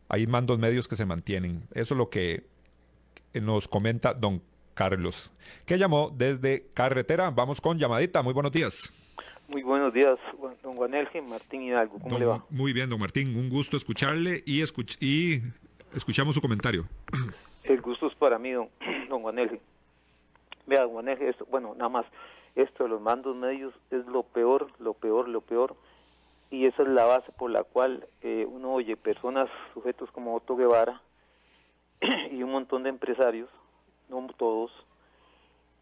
[0.08, 1.62] hay mandos medios que se mantienen.
[1.72, 2.46] Eso es lo que
[3.34, 4.42] nos comenta don
[4.74, 5.32] Carlos,
[5.64, 7.30] que llamó desde carretera.
[7.30, 8.22] Vamos con llamadita.
[8.22, 8.92] Muy buenos días.
[9.48, 10.18] Muy buenos días,
[10.62, 12.00] don Guanelje, Martín Hidalgo.
[12.00, 12.44] ¿Cómo le va?
[12.50, 13.36] Muy bien, don Martín.
[13.36, 14.62] Un gusto escucharle y,
[15.00, 15.42] y
[15.94, 16.86] escuchamos su comentario.
[17.68, 18.68] El gusto es para mí, don,
[19.08, 19.60] don Guanelje.
[20.66, 22.06] Vea, don esto, bueno, nada más,
[22.54, 25.74] esto de los mandos medios es lo peor, lo peor, lo peor.
[26.50, 30.54] Y esa es la base por la cual eh, uno oye personas, sujetos como Otto
[30.54, 31.02] Guevara
[32.30, 33.50] y un montón de empresarios,
[34.08, 34.70] no todos,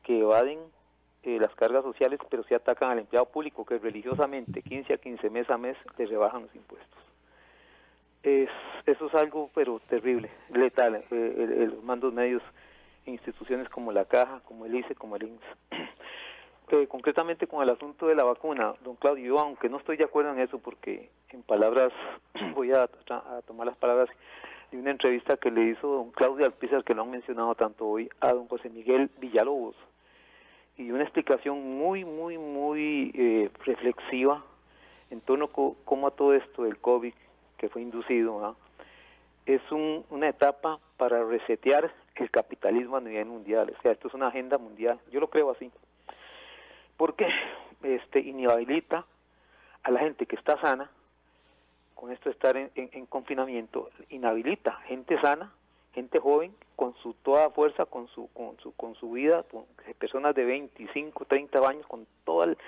[0.03, 0.61] que evaden
[1.23, 5.29] eh, las cargas sociales, pero si atacan al empleado público que religiosamente 15 a 15
[5.29, 6.99] mes a mes le rebajan los impuestos.
[8.25, 8.49] Es,
[8.87, 11.05] eso es algo, pero terrible, letal.
[11.11, 12.43] Eh, los mandos medios
[13.05, 15.43] instituciones como la Caja, como el ICE, como el INSS.
[16.71, 20.05] Eh, concretamente con el asunto de la vacuna, don Claudio, yo aunque no estoy de
[20.05, 21.93] acuerdo en eso, porque en palabras,
[22.55, 24.09] voy a, a tomar las palabras
[24.73, 28.09] de una entrevista que le hizo don Claudio Alpizar, que lo han mencionado tanto hoy,
[28.19, 29.77] a don José Miguel Villalobos,
[30.79, 34.43] y una explicación muy, muy, muy eh, reflexiva
[35.11, 35.51] en torno a
[35.85, 37.13] cómo a todo esto del COVID
[37.57, 38.57] que fue inducido
[39.47, 43.75] es una etapa para resetear el capitalismo a nivel mundial.
[43.77, 44.99] O sea, esto es una agenda mundial.
[45.11, 45.71] Yo lo creo así.
[46.97, 47.29] Porque
[47.83, 49.05] este, inhabilita
[49.83, 50.91] a la gente que está sana,
[51.95, 55.53] con esto de estar en confinamiento, inhabilita gente sana
[55.95, 59.65] gente joven con su toda fuerza, con su con su con su vida, con
[59.99, 62.59] personas de 25, 30 años con todo el,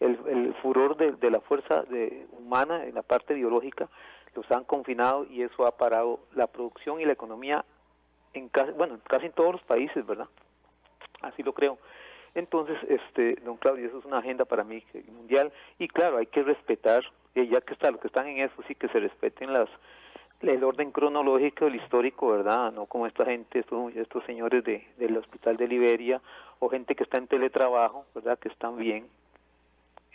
[0.00, 3.88] el, furor de, de, la fuerza de, humana en la parte biológica,
[4.34, 7.64] los han confinado y eso ha parado la producción y la economía
[8.34, 10.28] en casi, bueno, casi en todos los países, ¿verdad?
[11.20, 11.78] Así lo creo.
[12.34, 16.42] Entonces, este, don Claudio, eso es una agenda para mí mundial y claro, hay que
[16.42, 19.68] respetar, eh, ya que está, los que están en eso, sí que se respeten las
[20.40, 22.72] el orden cronológico, el histórico, ¿verdad?
[22.72, 26.20] No como esta gente, estos, estos señores de, del Hospital de Liberia
[26.58, 28.38] o gente que está en teletrabajo, ¿verdad?
[28.38, 29.06] Que están bien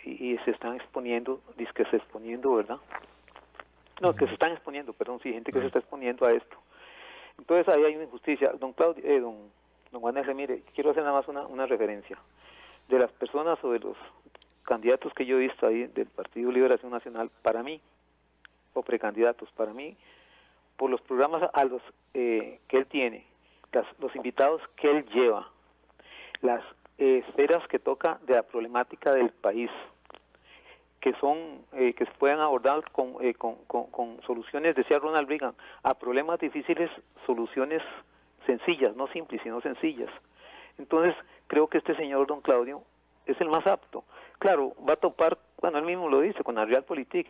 [0.04, 2.78] y, se están exponiendo, dice que se exponiendo, ¿verdad?
[4.00, 6.56] No, que se están exponiendo, perdón, sí, gente que se está exponiendo a esto.
[7.38, 8.52] Entonces ahí hay una injusticia.
[8.58, 9.50] Don Claudio, eh, don,
[9.90, 12.18] don Juan R., mire, quiero hacer nada más una, una referencia.
[12.88, 13.96] De las personas o de los
[14.62, 17.80] candidatos que yo he visto ahí del Partido Liberación Nacional, para mí,
[18.74, 19.96] o precandidatos, para mí,
[20.76, 21.82] por los programas a los
[22.14, 23.24] eh, que él tiene,
[23.98, 25.48] los invitados que él lleva,
[26.40, 26.62] las
[26.98, 29.70] eh, esferas que toca de la problemática del país,
[31.08, 35.94] que son eh, que se puedan abordar con, con, con, soluciones, decía Ronald Reagan, a
[35.94, 36.90] problemas difíciles,
[37.24, 37.82] soluciones
[38.44, 40.10] sencillas, no simples, sino sencillas.
[40.76, 41.14] Entonces,
[41.46, 42.82] creo que este señor, don Claudio,
[43.24, 44.04] es el más apto.
[44.38, 47.26] Claro, va a topar, bueno, él mismo lo dice, con la Realpolitik,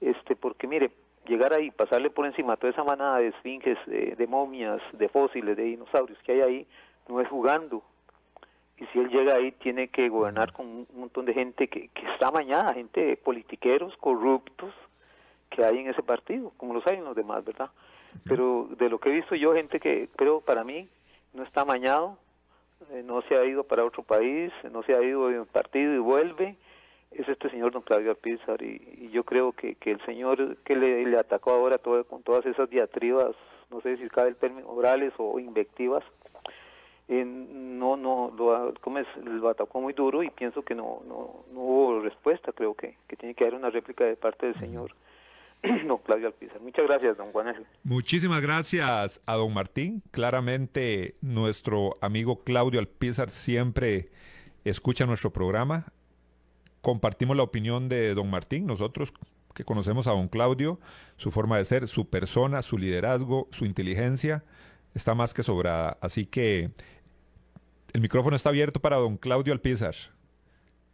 [0.00, 0.90] este, porque mire,
[1.26, 5.62] llegar ahí, pasarle por encima toda esa manada de esfinges, de, momias, de fósiles, de
[5.62, 6.66] dinosaurios que hay ahí,
[7.08, 7.84] no es jugando.
[8.80, 12.06] Y si él llega ahí, tiene que gobernar con un montón de gente que, que
[12.12, 14.72] está mañana, gente politiqueros, corruptos,
[15.50, 17.70] que hay en ese partido, como los hay en los demás, ¿verdad?
[18.24, 20.88] Pero de lo que he visto yo, gente que creo para mí
[21.34, 22.16] no está mañado,
[22.92, 25.98] eh, no se ha ido para otro país, no se ha ido en partido y
[25.98, 26.56] vuelve,
[27.10, 31.04] es este señor don Claudio Alpizar y, yo creo que, que el señor que le,
[31.04, 33.34] le atacó ahora todo, con todas esas diatribas,
[33.70, 36.04] no sé si cabe el término orales o invectivas,
[37.10, 41.44] eh, no no lo, como es, lo atacó muy duro y pienso que no, no,
[41.52, 44.94] no hubo respuesta, creo que, que tiene que haber una réplica de parte del señor
[45.88, 46.60] don Claudio Alpizar.
[46.60, 50.04] Muchas gracias, don Juan Muchísimas gracias a don Martín.
[50.12, 54.10] Claramente nuestro amigo Claudio Alpizar siempre
[54.64, 55.86] escucha nuestro programa.
[56.82, 59.12] Compartimos la opinión de don Martín, nosotros
[59.52, 60.78] que conocemos a don Claudio,
[61.16, 64.44] su forma de ser, su persona, su liderazgo, su inteligencia,
[64.94, 65.98] está más que sobrada.
[66.00, 66.70] Así que
[67.92, 69.94] el micrófono está abierto para don Claudio Alpizar.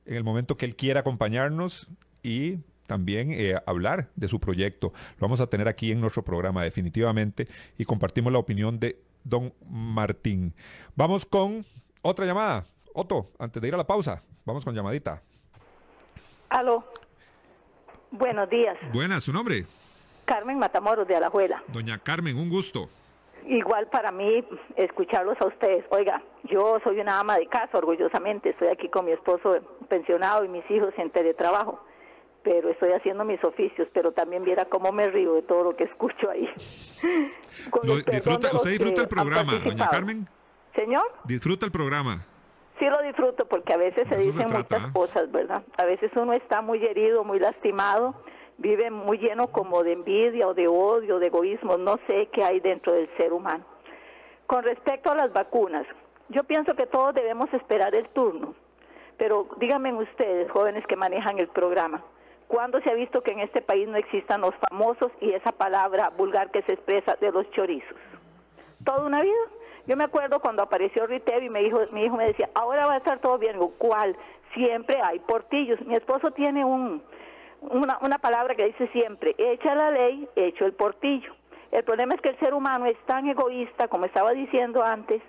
[0.05, 1.89] En el momento que él quiera acompañarnos
[2.23, 4.93] y también eh, hablar de su proyecto.
[5.19, 9.53] Lo vamos a tener aquí en nuestro programa definitivamente y compartimos la opinión de don
[9.69, 10.55] Martín.
[10.95, 11.65] Vamos con
[12.03, 12.67] otra llamada.
[12.95, 15.23] Otto, antes de ir a la pausa, vamos con llamadita.
[16.49, 16.85] Aló.
[18.13, 18.79] Buenos días.
[18.93, 19.67] Buenas, ¿su nombre?
[20.25, 21.63] Carmen Matamoros de Alajuela.
[21.69, 22.89] Doña Carmen, un gusto.
[23.47, 24.45] Igual para mí
[24.77, 25.85] escucharlos a ustedes.
[25.91, 28.51] Oiga, yo soy una ama de casa, orgullosamente.
[28.51, 29.57] Estoy aquí con mi esposo
[29.89, 31.81] pensionado y mis hijos en teletrabajo.
[32.43, 35.85] Pero estoy haciendo mis oficios, pero también viera cómo me río de todo lo que
[35.85, 36.49] escucho ahí.
[38.11, 40.29] disfruta, ¿Usted disfruta el programa, doña Carmen?
[40.75, 41.07] Señor.
[41.25, 42.25] Disfruta el programa.
[42.79, 44.91] Sí lo disfruto porque a veces se dicen muchas ¿eh?
[44.93, 45.63] cosas, ¿verdad?
[45.79, 48.15] A veces uno está muy herido, muy lastimado
[48.59, 52.61] vive muy lleno como de envidia o de odio, de egoísmo, no sé qué hay
[52.61, 53.65] dentro del ser humano.
[54.47, 55.87] Con respecto a las vacunas,
[56.29, 58.55] yo pienso que todos debemos esperar el turno,
[59.17, 62.03] pero díganme ustedes, jóvenes que manejan el programa,
[62.49, 66.11] ¿cuándo se ha visto que en este país no existan los famosos y esa palabra
[66.17, 67.97] vulgar que se expresa de los chorizos?
[68.85, 69.35] ¿Toda una vida?
[69.87, 72.95] Yo me acuerdo cuando apareció Riteo y me dijo, mi hijo me decía, ahora va
[72.95, 73.53] a estar todo bien.
[73.53, 74.17] Digo, ¿cuál?
[74.53, 75.81] Siempre hay portillos.
[75.83, 77.03] Mi esposo tiene un,
[77.63, 81.35] una, una palabra que dice siempre, echa la ley, hecho el portillo.
[81.73, 85.21] El problema es que el ser humano es tan egoísta, como estaba diciendo antes,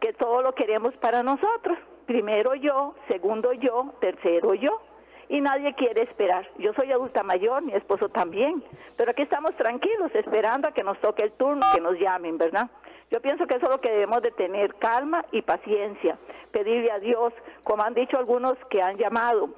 [0.00, 1.78] que todo lo queremos para nosotros.
[2.06, 4.82] Primero yo, segundo yo, tercero yo.
[5.28, 6.46] Y nadie quiere esperar.
[6.58, 8.62] Yo soy adulta mayor, mi esposo también.
[8.96, 12.68] Pero aquí estamos tranquilos, esperando a que nos toque el turno, que nos llamen, ¿verdad?
[13.10, 16.18] Yo pienso que eso es lo que debemos de tener, calma y paciencia.
[16.50, 19.48] Pedirle a Dios, como han dicho algunos que han llamado,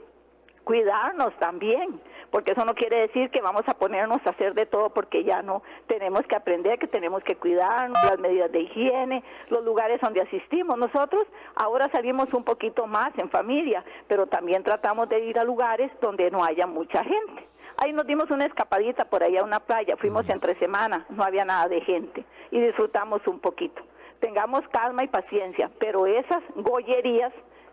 [0.62, 2.00] cuidarnos también
[2.36, 5.40] porque eso no quiere decir que vamos a ponernos a hacer de todo porque ya
[5.40, 10.20] no tenemos que aprender que tenemos que cuidarnos, las medidas de higiene, los lugares donde
[10.20, 10.76] asistimos.
[10.76, 15.90] Nosotros ahora salimos un poquito más en familia, pero también tratamos de ir a lugares
[16.02, 17.48] donde no haya mucha gente.
[17.78, 21.46] Ahí nos dimos una escapadita por ahí a una playa, fuimos entre semana, no había
[21.46, 23.80] nada de gente y disfrutamos un poquito.
[24.20, 27.32] Tengamos calma y paciencia, pero esas gollerías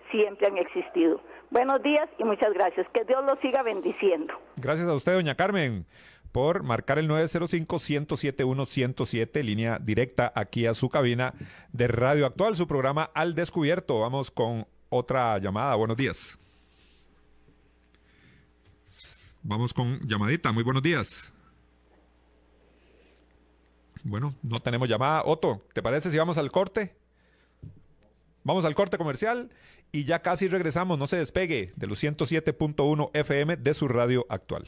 [0.10, 1.20] siempre han existido.
[1.54, 2.88] Buenos días y muchas gracias.
[2.96, 4.34] Que Dios los siga bendiciendo.
[4.56, 5.86] Gracias a usted, doña Carmen,
[6.32, 11.36] por marcar el 905-107-107, línea directa aquí a su cabina
[11.72, 14.00] de Radio Actual, su programa Al Descubierto.
[14.00, 15.76] Vamos con otra llamada.
[15.76, 16.40] Buenos días.
[19.44, 20.52] Vamos con llamadita.
[20.52, 21.32] Muy buenos días.
[24.04, 25.22] Bueno, no tenemos llamada.
[25.24, 26.96] Otto, ¿te parece si vamos al corte?
[28.44, 29.52] Vamos al corte comercial
[29.94, 31.00] y ya casi regresamos.
[31.00, 34.66] No se despegue de los 107.1 FM de su radio actual.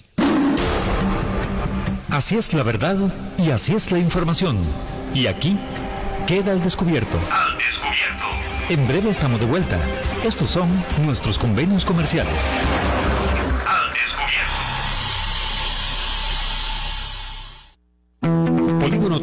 [2.09, 2.95] Así es la verdad
[3.37, 4.57] y así es la información.
[5.13, 5.57] Y aquí
[6.27, 7.17] queda el descubierto.
[7.31, 8.25] Al descubierto.
[8.69, 9.79] En breve estamos de vuelta.
[10.23, 10.69] Estos son
[11.03, 12.53] nuestros convenios comerciales.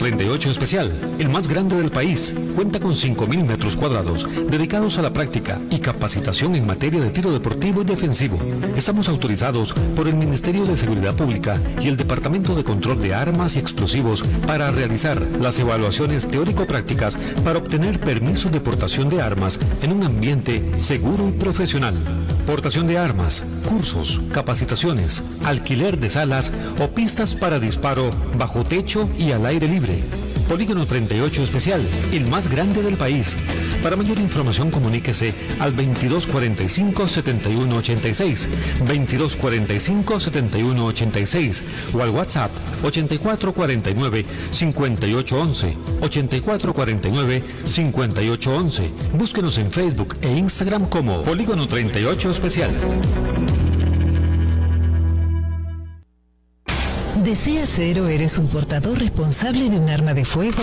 [0.03, 5.13] 38 Especial, el más grande del país, cuenta con 5.000 metros cuadrados dedicados a la
[5.13, 8.37] práctica y capacitación en materia de tiro deportivo y defensivo.
[8.77, 13.55] Estamos autorizados por el Ministerio de Seguridad Pública y el Departamento de Control de Armas
[13.55, 19.93] y Explosivos para realizar las evaluaciones teórico-prácticas para obtener permisos de portación de armas en
[19.93, 21.95] un ambiente seguro y profesional.
[22.45, 29.31] Portación de armas, cursos, capacitaciones, alquiler de salas o pistas para disparo bajo techo y
[29.31, 29.92] al aire libre
[30.49, 31.81] Polígono 38 Especial,
[32.13, 33.39] el más grande del país.
[33.83, 38.49] Para mayor información comuníquese al 2245-7186,
[38.87, 41.63] 2245-7186
[41.95, 42.51] o al WhatsApp
[42.83, 48.91] 8449-5811, 8449-5811.
[49.15, 52.71] Búsquenos en Facebook e Instagram como Polígono 38 Especial.
[57.25, 60.61] ¿Deseas ser o eres un portador responsable de un arma de fuego?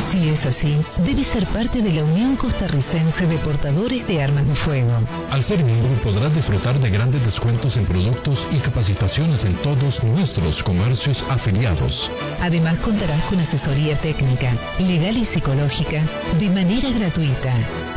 [0.00, 4.54] Si es así, debe ser parte de la Unión Costarricense de Portadores de Armas de
[4.54, 4.92] Fuego.
[5.30, 10.62] Al ser miembro podrás disfrutar de grandes descuentos en productos y capacitaciones en todos nuestros
[10.62, 12.10] comercios afiliados.
[12.40, 16.04] Además contarás con asesoría técnica, legal y psicológica
[16.38, 17.52] de manera gratuita.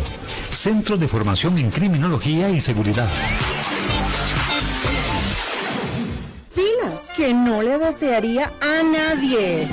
[0.51, 3.09] Centro de Formación en Criminología y Seguridad.
[6.51, 9.69] Filas que no le desearía a nadie.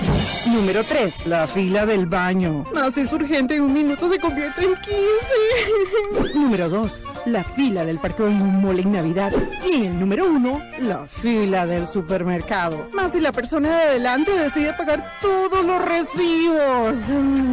[0.48, 1.28] Número 3.
[1.28, 2.66] La fila del baño.
[2.74, 6.34] Más es urgente en un minuto se convierte en 15.
[6.36, 7.02] número 2.
[7.26, 9.32] La fila del parque en un mall en Navidad.
[9.72, 10.62] Y el número 1.
[10.80, 12.88] La fila del supermercado.
[12.94, 17.00] Más si la persona de adelante decide pagar todos los recibos.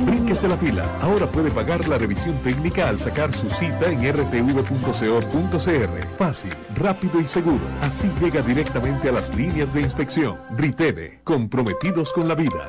[0.06, 0.84] Brínquese la fila.
[1.00, 6.16] Ahora puede pagar la revisión técnica al sacar su cita en rtv.co.cr.
[6.16, 7.60] Fácil, rápido y seguro.
[7.80, 10.36] Así llega directamente a las líneas de inspección.
[10.56, 12.65] Riteve, comprometidos con la vida.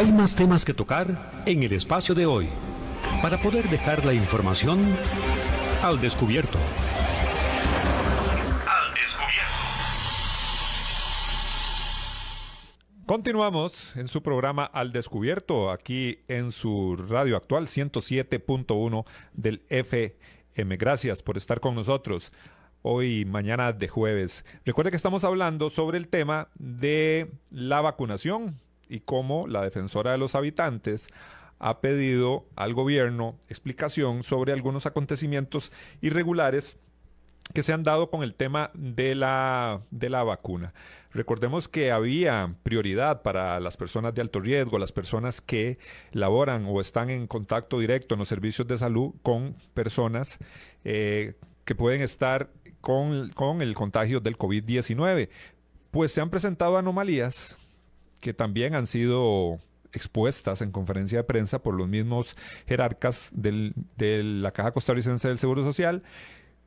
[0.00, 2.48] Hay más temas que tocar en el espacio de hoy
[3.20, 4.96] para poder dejar la información
[5.82, 6.58] al descubierto.
[13.04, 20.76] Continuamos en su programa Al Descubierto, aquí en su radio actual 107.1 del FM.
[20.78, 22.32] Gracias por estar con nosotros
[22.80, 24.46] hoy, mañana de jueves.
[24.64, 28.58] Recuerde que estamos hablando sobre el tema de la vacunación
[28.90, 31.08] y cómo la defensora de los habitantes
[31.58, 36.78] ha pedido al gobierno explicación sobre algunos acontecimientos irregulares
[37.52, 40.72] que se han dado con el tema de la, de la vacuna.
[41.12, 45.78] Recordemos que había prioridad para las personas de alto riesgo, las personas que
[46.12, 50.38] laboran o están en contacto directo en los servicios de salud con personas
[50.84, 51.34] eh,
[51.64, 55.28] que pueden estar con, con el contagio del COVID-19.
[55.90, 57.56] Pues se han presentado anomalías
[58.20, 59.58] que también han sido
[59.92, 65.38] expuestas en conferencia de prensa por los mismos jerarcas del, de la Caja Costarricense del
[65.38, 66.02] Seguro Social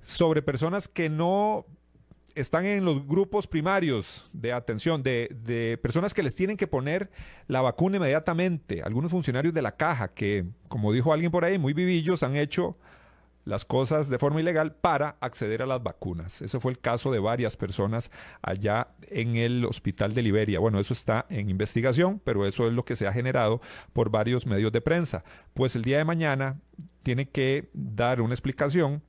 [0.04, 1.66] sobre personas que no
[2.36, 7.12] están en los grupos primarios de atención, de, de, personas que les tienen que poner
[7.48, 8.82] la vacuna inmediatamente.
[8.82, 12.76] Algunos funcionarios de la caja que, como dijo alguien por ahí, muy vivillos, han hecho
[13.46, 16.42] las cosas de forma ilegal para acceder a las vacunas.
[16.42, 20.60] Ese fue el caso de varias personas allá en el hospital de Liberia.
[20.60, 24.46] Bueno, eso está en investigación, pero eso es lo que se ha generado por varios
[24.46, 25.24] medios de prensa.
[25.54, 26.60] Pues el día de mañana
[27.04, 29.02] tiene que dar una explicación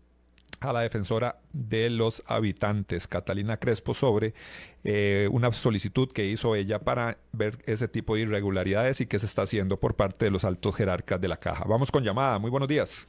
[0.60, 4.34] a la defensora de los habitantes, Catalina Crespo, sobre
[4.82, 9.26] eh, una solicitud que hizo ella para ver ese tipo de irregularidades y qué se
[9.26, 11.64] está haciendo por parte de los altos jerarcas de la caja.
[11.68, 12.38] Vamos con llamada.
[12.38, 13.06] Muy buenos días.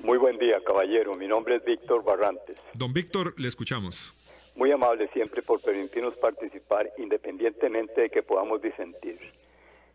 [0.00, 1.14] Muy buen día, caballero.
[1.14, 2.56] Mi nombre es Víctor Barrantes.
[2.74, 4.14] Don Víctor, le escuchamos.
[4.54, 9.18] Muy amable siempre por permitirnos participar independientemente de que podamos disentir.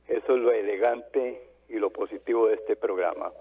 [0.08, 3.32] Eso es lo elegante y lo positivo de este programa.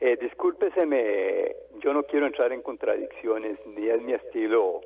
[0.00, 4.80] Eh, discúlpeseme, yo no quiero entrar en contradicciones, ni es mi estilo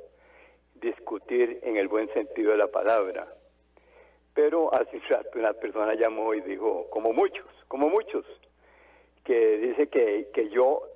[0.75, 3.33] discutir en el buen sentido de la palabra.
[4.33, 8.25] Pero hace rato una persona llamó y dijo, como muchos, como muchos,
[9.23, 10.88] que dice que, que yo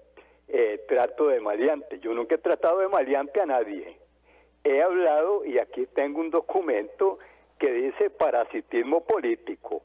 [0.56, 1.99] eh, trato de maleante.
[1.99, 3.97] Yo nunca he tratado de maleante a nadie.
[4.64, 7.18] He hablado, y aquí tengo un documento
[7.58, 9.82] que dice parasitismo político.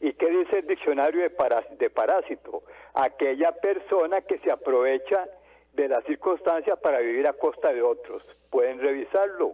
[0.00, 1.32] ¿Y qué dice el diccionario de,
[1.78, 2.64] de parásito?
[2.94, 5.24] Aquella persona que se aprovecha
[5.72, 8.24] de las circunstancias para vivir a costa de otros.
[8.50, 9.52] Pueden revisarlo.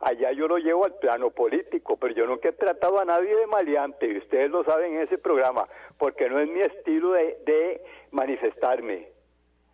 [0.00, 3.46] Allá yo lo llevo al plano político, pero yo nunca he tratado a nadie de
[3.46, 9.13] maleante, y ustedes lo saben en ese programa, porque no es mi estilo de manifestarme.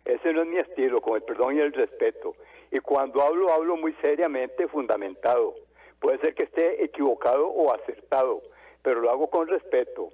[0.05, 2.35] Ese no es mi estilo, con el perdón y el respeto.
[2.71, 5.55] Y cuando hablo, hablo muy seriamente, fundamentado.
[5.99, 8.41] Puede ser que esté equivocado o acertado,
[8.81, 10.09] pero lo hago con respeto.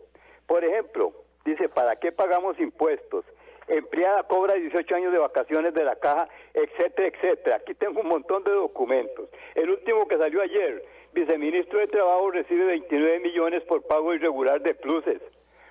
[0.46, 1.14] Por ejemplo,
[1.46, 3.26] dice, ¿para qué pagamos impuestos?
[3.68, 7.58] empleada cobra 18 años de vacaciones de la caja, etcétera, etcétera.
[7.58, 9.30] Aquí tengo un montón de documentos.
[9.56, 10.84] El último que salió ayer,
[11.14, 15.22] viceministro de Trabajo recibe 29 millones por pago irregular de pluses,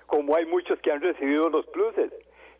[0.05, 2.11] como hay muchos que han recibido los pluses.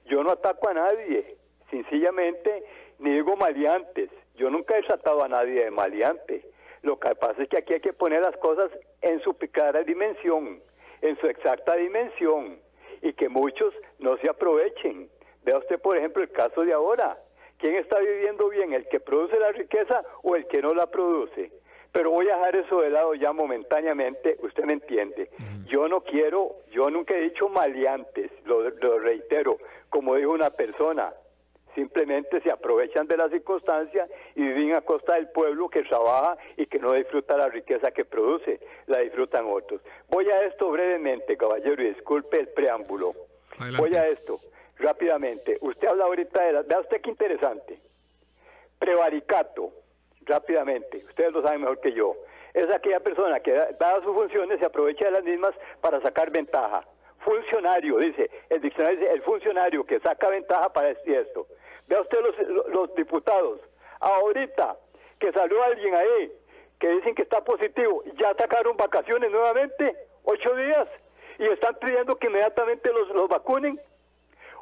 [0.06, 1.38] Yo no ataco a nadie,
[1.70, 2.64] sencillamente
[3.00, 4.10] ni digo maleantes.
[4.36, 6.46] Yo nunca he tratado a nadie de maleante.
[6.84, 10.62] Lo que pasa es que aquí hay que poner las cosas en su picada dimensión,
[11.02, 12.60] en su exacta dimensión,
[13.02, 15.10] y que muchos no se aprovechen.
[15.44, 17.18] Vea usted, por ejemplo, el caso de ahora.
[17.58, 18.74] ¿Quién está viviendo bien?
[18.74, 21.52] ¿El que produce la riqueza o el que no la produce?
[21.92, 25.32] Pero voy a dejar eso de lado ya momentáneamente, usted me entiende.
[25.66, 29.58] Yo no quiero, yo nunca he dicho maleantes, lo, lo reitero,
[29.90, 31.12] como dijo una persona,
[31.78, 36.66] simplemente se aprovechan de la circunstancia y viven a costa del pueblo que trabaja y
[36.66, 39.80] que no disfruta la riqueza que produce, la disfrutan otros.
[40.10, 43.14] Voy a esto brevemente, caballero, y disculpe el preámbulo.
[43.78, 44.40] Voy a esto
[44.80, 45.60] rápidamente.
[45.62, 46.62] Usted habla ahorita de la...
[46.64, 47.80] Vea usted qué interesante.
[48.80, 49.72] Prevaricato,
[50.26, 52.16] rápidamente, ustedes lo saben mejor que yo.
[52.56, 56.84] Es aquella persona que, dadas sus funciones, se aprovecha de las mismas para sacar ventaja
[57.28, 61.48] funcionario, dice, el diccionario dice, el funcionario que saca ventaja para esto.
[61.88, 62.20] Vea usted
[62.68, 63.60] los, diputados,
[64.00, 64.78] ahorita
[65.20, 66.32] que salió alguien ahí
[66.80, 70.88] que dicen que está positivo, ya sacaron vacaciones nuevamente, ocho días,
[71.40, 73.80] y están pidiendo que inmediatamente los, los vacunen.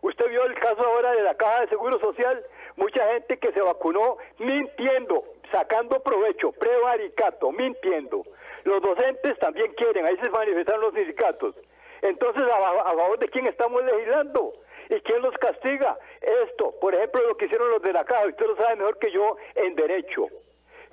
[0.01, 2.45] Usted vio el caso ahora de la Caja de Seguro Social,
[2.75, 8.23] mucha gente que se vacunó mintiendo, sacando provecho, prevaricato, mintiendo.
[8.63, 11.55] Los docentes también quieren, ahí se manifestaron los sindicatos.
[12.01, 14.53] Entonces, ¿a, favor de quién estamos legislando?
[14.89, 15.97] ¿Y quién los castiga?
[16.21, 19.11] Esto, por ejemplo, lo que hicieron los de la caja, usted lo sabe mejor que
[19.11, 20.27] yo en derecho.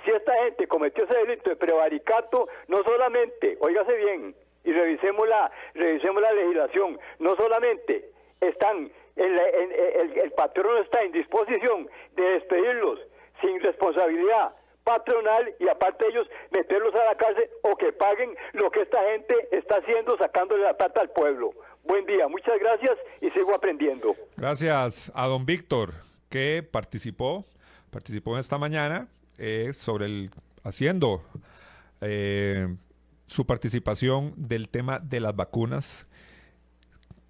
[0.04, 4.34] Si esta gente cometió ese delito de prevaricato, no solamente, óigase bien,
[4.64, 11.12] y revisemos la, revisemos la legislación, no solamente están, el, el, el patrón está en
[11.12, 13.00] disposición de despedirlos
[13.40, 18.82] sin responsabilidad, patronal y aparte ellos meterlos a la cárcel o que paguen lo que
[18.82, 21.50] esta gente está haciendo sacándole la plata al pueblo.
[21.84, 24.14] Buen día, muchas gracias y sigo aprendiendo.
[24.36, 25.94] Gracias a don Víctor
[26.28, 27.44] que participó,
[27.90, 29.08] participó esta mañana
[29.38, 30.30] eh, sobre el
[30.64, 31.22] haciendo
[32.00, 32.68] eh,
[33.26, 36.08] su participación del tema de las vacunas,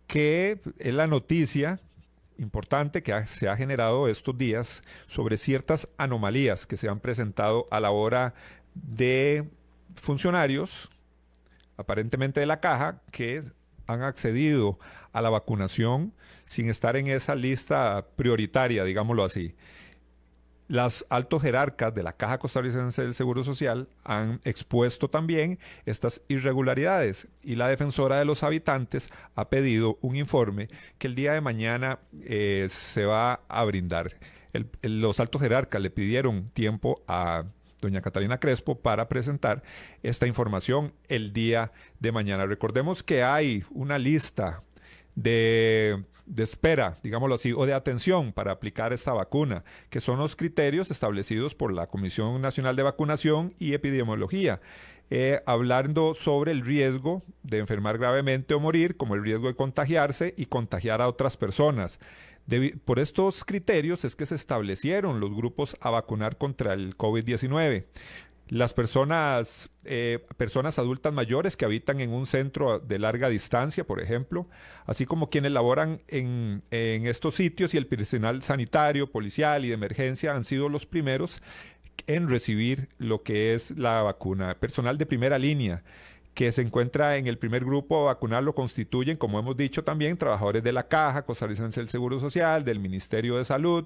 [0.07, 1.81] que es la noticia
[2.43, 7.81] importante que se ha generado estos días sobre ciertas anomalías que se han presentado a
[7.81, 8.35] la hora
[8.75, 9.49] de
[9.95, 10.91] funcionarios,
[11.77, 13.43] aparentemente de la caja, que
[13.87, 14.79] han accedido
[15.13, 16.13] a la vacunación
[16.45, 19.55] sin estar en esa lista prioritaria, digámoslo así.
[20.73, 27.29] Las altos jerarcas de la Caja Costarricense del Seguro Social han expuesto también estas irregularidades
[27.43, 31.99] y la defensora de los habitantes ha pedido un informe que el día de mañana
[32.23, 34.17] eh, se va a brindar.
[34.81, 37.45] los altos jerarcas le pidieron tiempo a
[37.83, 39.63] doña Catalina Crespo para presentar
[40.03, 41.71] esta información el día
[42.01, 42.47] de mañana.
[42.47, 44.63] Recordemos que hay una lista
[45.15, 46.03] de
[46.33, 50.91] de espera, digámoslo así, o de atención para aplicar esta vacuna, que son los criterios
[50.91, 54.61] establecidos por la Comisión Nacional de Vacunación y Epidemiología.
[55.11, 60.33] Eh, hablando sobre el riesgo de enfermar gravemente o morir, como el riesgo de contagiarse
[60.39, 61.99] y contagiar a otras personas.
[62.87, 67.85] por estos criterios es que se establecieron los grupos a vacunar contra el COVID-19
[68.53, 73.99] las personas, eh, personas adultas mayores que habitan en un centro de larga distancia, por
[73.99, 74.47] ejemplo,
[74.85, 79.75] así como quienes laboran en, en estos sitios y el personal sanitario, policial y de
[79.75, 81.43] emergencia han sido los primeros
[82.07, 84.55] en recibir lo que es la vacuna.
[84.61, 85.83] Personal de primera línea
[86.35, 90.17] que se encuentra en el primer grupo a vacunar lo constituyen, como hemos dicho también,
[90.17, 93.85] trabajadores de la Caja, costarricense del Seguro Social, del Ministerio de Salud,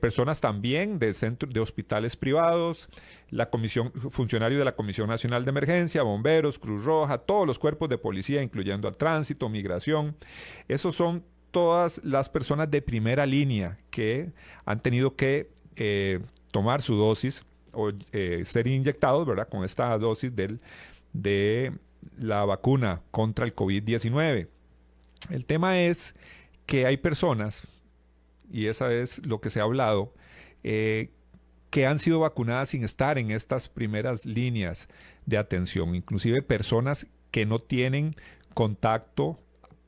[0.00, 2.88] personas también de, centro, de hospitales privados,
[3.30, 7.88] la comisión, funcionarios de la Comisión Nacional de Emergencia, bomberos, Cruz Roja, todos los cuerpos
[7.88, 10.16] de policía, incluyendo al tránsito, migración.
[10.68, 14.30] Esos son todas las personas de primera línea que
[14.64, 16.20] han tenido que eh,
[16.50, 19.48] tomar su dosis o eh, ser inyectados, ¿verdad?
[19.48, 20.60] Con esta dosis del
[21.22, 21.72] de
[22.16, 24.48] la vacuna contra el COVID-19.
[25.30, 26.14] El tema es
[26.66, 27.66] que hay personas,
[28.50, 30.14] y esa es lo que se ha hablado,
[30.62, 31.10] eh,
[31.70, 34.88] que han sido vacunadas sin estar en estas primeras líneas
[35.26, 38.14] de atención, inclusive personas que no tienen
[38.54, 39.38] contacto,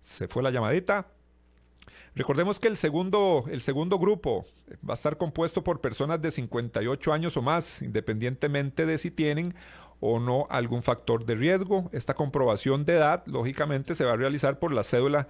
[0.00, 1.06] Se fue la llamadita.
[2.14, 4.46] Recordemos que el segundo, el segundo grupo
[4.88, 9.54] va a estar compuesto por personas de 58 años o más, independientemente de si tienen
[10.00, 11.88] o no algún factor de riesgo.
[11.92, 15.28] Esta comprobación de edad, lógicamente, se va a realizar por la cédula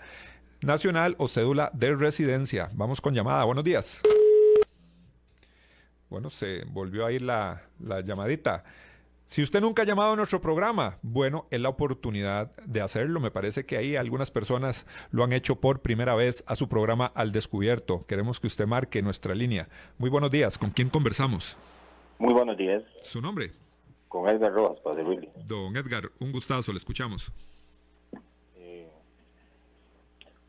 [0.60, 2.70] nacional o cédula de residencia.
[2.74, 3.44] Vamos con llamada.
[3.44, 4.00] Buenos días.
[6.08, 8.64] Bueno, se volvió a ir la, la llamadita.
[9.26, 13.20] Si usted nunca ha llamado a nuestro programa, bueno, es la oportunidad de hacerlo.
[13.20, 17.12] Me parece que ahí algunas personas lo han hecho por primera vez a su programa
[17.14, 18.06] Al Descubierto.
[18.06, 19.68] Queremos que usted marque nuestra línea.
[19.98, 20.56] Muy buenos días.
[20.56, 21.58] ¿Con quién conversamos?
[22.18, 22.82] Muy buenos días.
[23.02, 23.52] ¿Su nombre?
[24.08, 25.28] Con Edgar Rojas, Padre Willy.
[25.46, 27.30] Don Edgar, un gustazo, le escuchamos.
[28.56, 28.88] Eh,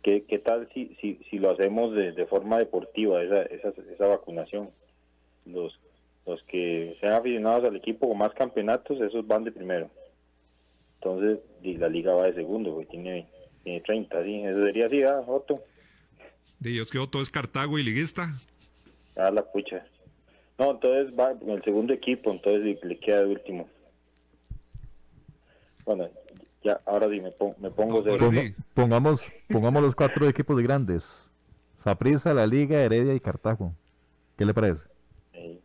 [0.02, 4.08] ¿qué, ¿qué, tal si, si, si lo hacemos de, de forma deportiva, esa, esa, esa
[4.08, 4.70] vacunación?
[5.46, 5.78] Los,
[6.26, 9.90] los que sean aficionados al equipo con más campeonatos, esos van de primero.
[10.96, 13.28] Entonces, y la liga va de segundo, porque tiene,
[13.64, 14.44] tiene 30, ¿sí?
[14.44, 15.64] Eso sería así, ¿ah, Otto?
[16.60, 18.34] Dios que Otto es Cartago y liguista.
[19.16, 19.86] Ah, la pucha.
[20.60, 23.70] No, entonces va en el segundo equipo, entonces le queda de último.
[25.86, 26.10] Bueno,
[26.62, 28.30] ya, ahora sí me, pongo, me pongo de...
[28.30, 28.54] Sí.
[28.74, 31.30] Pongamos, pongamos los cuatro equipos grandes.
[31.76, 33.74] Saprissa, La Liga, Heredia y Cartago.
[34.38, 34.86] ¿Qué le parece?
[35.32, 35.62] Eh,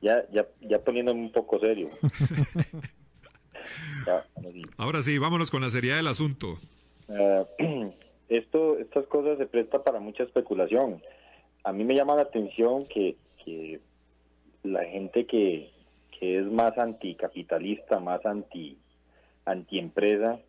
[0.00, 1.90] ya, ya, ya poniéndome un poco serio.
[4.06, 4.26] ya,
[4.78, 6.56] ahora sí, vámonos con la seriedad del asunto.
[7.08, 7.44] Uh,
[8.30, 11.02] esto, estas cosas se prestan para mucha especulación.
[11.62, 13.80] A mí me llama la atención que que
[14.64, 15.70] la gente que,
[16.18, 18.76] que es más anticapitalista, más anti
[19.44, 20.40] antiempresa,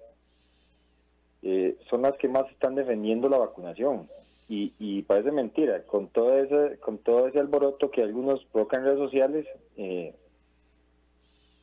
[1.43, 4.09] eh, son las que más están defendiendo la vacunación.
[4.49, 8.85] Y, y parece mentira, con todo ese, con todo ese alboroto que algunos provocan en
[8.85, 9.45] redes sociales,
[9.75, 10.15] eh,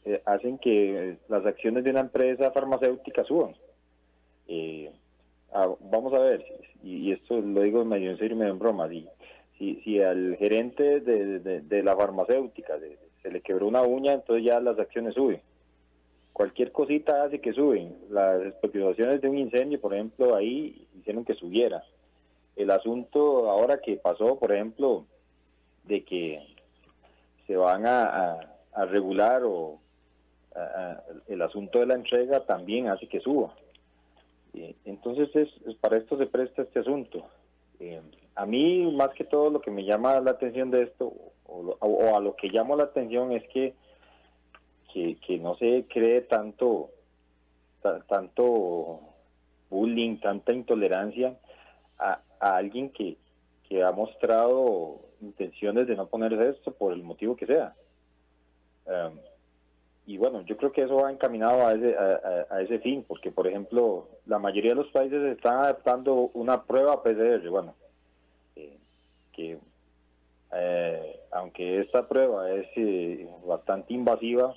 [0.04, 3.54] eh, hacen que las acciones de una empresa farmacéutica suban.
[5.56, 6.44] Ah, vamos a ver,
[6.82, 9.08] y, y, esto lo digo medio en serio y medio en broma, y
[9.58, 12.78] si, si al gerente de, de, la farmacéutica
[13.22, 15.40] se le quebró una uña, entonces ya las acciones suben.
[16.32, 17.96] Cualquier cosita hace que suben.
[18.10, 21.84] Las especulaciones de un incendio, por ejemplo, ahí hicieron que subiera.
[22.56, 25.06] El asunto ahora que pasó, por ejemplo,
[25.84, 26.40] de que
[27.46, 28.40] se van a,
[28.72, 29.78] a, regular o
[31.28, 33.54] el asunto de la entrega también hace que suba.
[34.84, 37.24] Entonces, es, para esto se presta este asunto.
[37.80, 38.00] Eh,
[38.36, 41.12] a mí, más que todo, lo que me llama la atención de esto,
[41.46, 43.74] o, a lo que llamo la atención, es que,
[44.92, 46.90] que, no se cree tanto,
[48.08, 49.00] tanto
[49.70, 51.36] bullying, tanta intolerancia
[51.98, 53.16] a, alguien que,
[53.68, 57.74] que ha mostrado intenciones de no ponerse esto por el motivo que sea.
[58.86, 59.18] Um,
[60.06, 63.46] y bueno, yo creo que eso va encaminado a ese, a, ese fin, porque por
[63.46, 67.74] ejemplo, la mayoría de los países están adaptando una prueba PCR, bueno,
[69.34, 69.58] que
[70.52, 74.56] eh, aunque esta prueba es eh, bastante invasiva,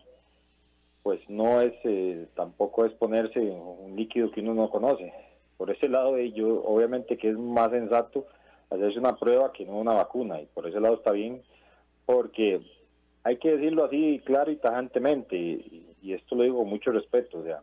[1.03, 5.13] pues no es eh, tampoco es ponerse un líquido que uno no conoce.
[5.57, 8.27] Por ese lado, yo obviamente que es más sensato
[8.69, 11.41] hacerse una prueba que no una vacuna, y por ese lado está bien,
[12.05, 12.61] porque
[13.23, 17.43] hay que decirlo así claro y tajantemente, y, esto lo digo con mucho respeto, o
[17.43, 17.61] sea,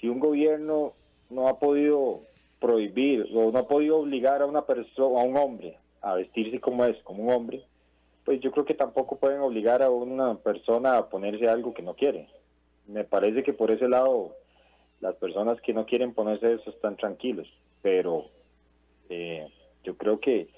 [0.00, 0.94] si un gobierno
[1.28, 2.22] no ha podido
[2.60, 6.84] prohibir o no ha podido obligar a una persona, a un hombre, a vestirse como
[6.84, 7.64] es, como un hombre,
[8.24, 11.94] pues yo creo que tampoco pueden obligar a una persona a ponerse algo que no
[11.94, 12.28] quiere.
[12.86, 14.36] Me parece que por ese lado
[15.00, 17.48] las personas que no quieren ponerse eso están tranquilos,
[17.82, 18.26] pero
[19.08, 19.48] eh,
[19.82, 20.48] yo creo que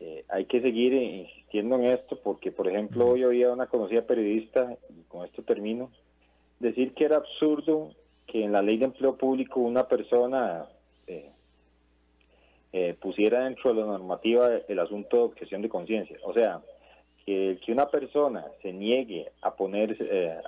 [0.00, 4.76] eh, hay que seguir insistiendo en esto porque, por ejemplo, hoy había una conocida periodista,
[4.88, 5.90] y con esto termino,
[6.58, 7.94] decir que era absurdo
[8.26, 10.66] que en la ley de empleo público una persona
[11.06, 11.30] eh,
[12.72, 16.16] eh, pusiera dentro de la normativa el asunto de objeción de conciencia.
[16.22, 16.60] O sea,
[17.24, 20.38] que, que una persona se niegue a ponerse, eh,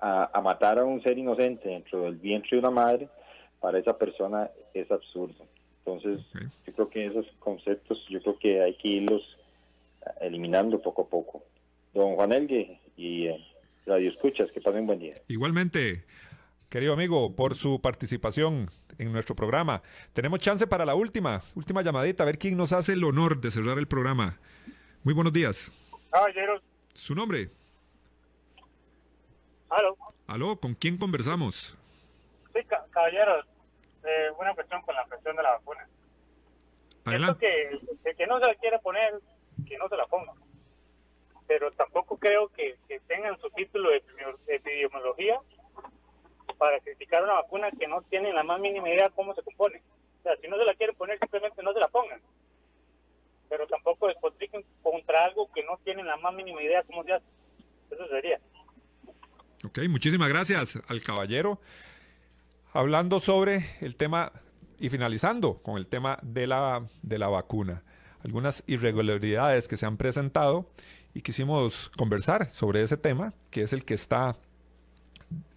[0.00, 3.08] a, matar a un ser inocente dentro del vientre de una madre,
[3.60, 5.46] para esa persona es absurdo.
[5.84, 6.20] Entonces,
[6.66, 9.22] yo creo que esos conceptos, yo creo que hay que irlos
[10.20, 11.42] eliminando poco a poco.
[11.92, 13.44] Don Juan Elgue y, eh,
[13.86, 14.50] radio escuchas.
[14.52, 15.14] Que pasen buen día.
[15.28, 16.04] Igualmente,
[16.70, 19.82] querido amigo, por su participación en nuestro programa.
[20.12, 23.50] Tenemos chance para la última, última llamadita, a ver quién nos hace el honor de
[23.50, 24.38] cerrar el programa.
[25.02, 25.72] Muy buenos días.
[26.10, 26.62] Caballeros.
[26.94, 27.50] ¿Su nombre?
[29.68, 29.96] Aló.
[30.28, 31.76] Aló, ¿con quién conversamos?
[32.54, 32.60] Sí,
[32.90, 33.46] caballeros.
[34.04, 35.88] Eh, una cuestión con la cuestión de la vacuna.
[37.04, 37.40] Adelante.
[37.40, 39.20] que el que no se la quiere poner,
[39.66, 40.34] que no se la ponga.
[41.48, 44.04] Pero tampoco creo que, que tengan su título de
[44.46, 45.40] epidemiología
[46.60, 49.80] para criticar una vacuna que no tiene la más mínima idea cómo se compone.
[50.18, 52.20] O sea, si no se la quieren poner, simplemente no se la pongan.
[53.48, 57.24] Pero tampoco despotriquen contra algo que no tienen la más mínima idea cómo se hace.
[57.90, 58.38] Eso sería.
[59.64, 61.62] Ok, muchísimas gracias al caballero.
[62.74, 64.30] Hablando sobre el tema
[64.78, 67.84] y finalizando con el tema de la, de la vacuna.
[68.22, 70.70] Algunas irregularidades que se han presentado
[71.14, 74.36] y quisimos conversar sobre ese tema, que es el que está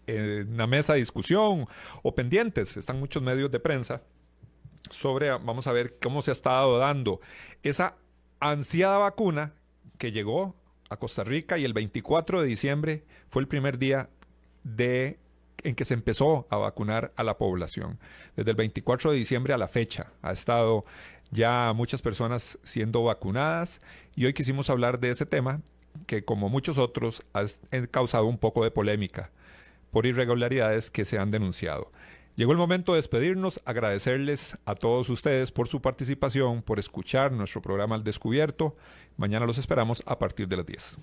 [0.08, 1.68] en la mesa de discusión
[2.02, 4.02] o pendientes, están muchos medios de prensa
[4.90, 7.22] sobre, vamos a ver cómo se ha estado dando
[7.64, 7.96] esa
[8.40, 9.54] ansiada vacuna
[9.98, 10.56] que llegó
[10.90, 14.10] a Costa Rica y el 24 de diciembre fue el primer día
[14.64, 15.20] de
[15.64, 17.98] en que se empezó a vacunar a la población.
[18.36, 20.84] Desde el 24 de diciembre a la fecha ha estado
[21.32, 23.82] ya muchas personas siendo vacunadas
[24.16, 25.62] y hoy quisimos hablar de ese tema
[26.06, 27.46] que como muchos otros ha
[27.92, 29.32] causado un poco de polémica
[29.94, 31.92] por irregularidades que se han denunciado.
[32.36, 37.62] Llegó el momento de despedirnos, agradecerles a todos ustedes por su participación, por escuchar nuestro
[37.62, 38.76] programa Al Descubierto.
[39.18, 40.98] Mañana los esperamos a partir de las 10.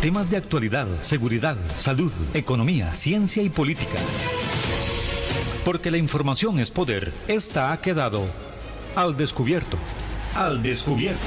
[0.00, 3.98] Temas de actualidad, seguridad, salud, economía, ciencia y política.
[5.62, 8.24] Porque la información es poder, esta ha quedado
[8.96, 9.76] al descubierto.
[10.34, 11.20] Al descubierto.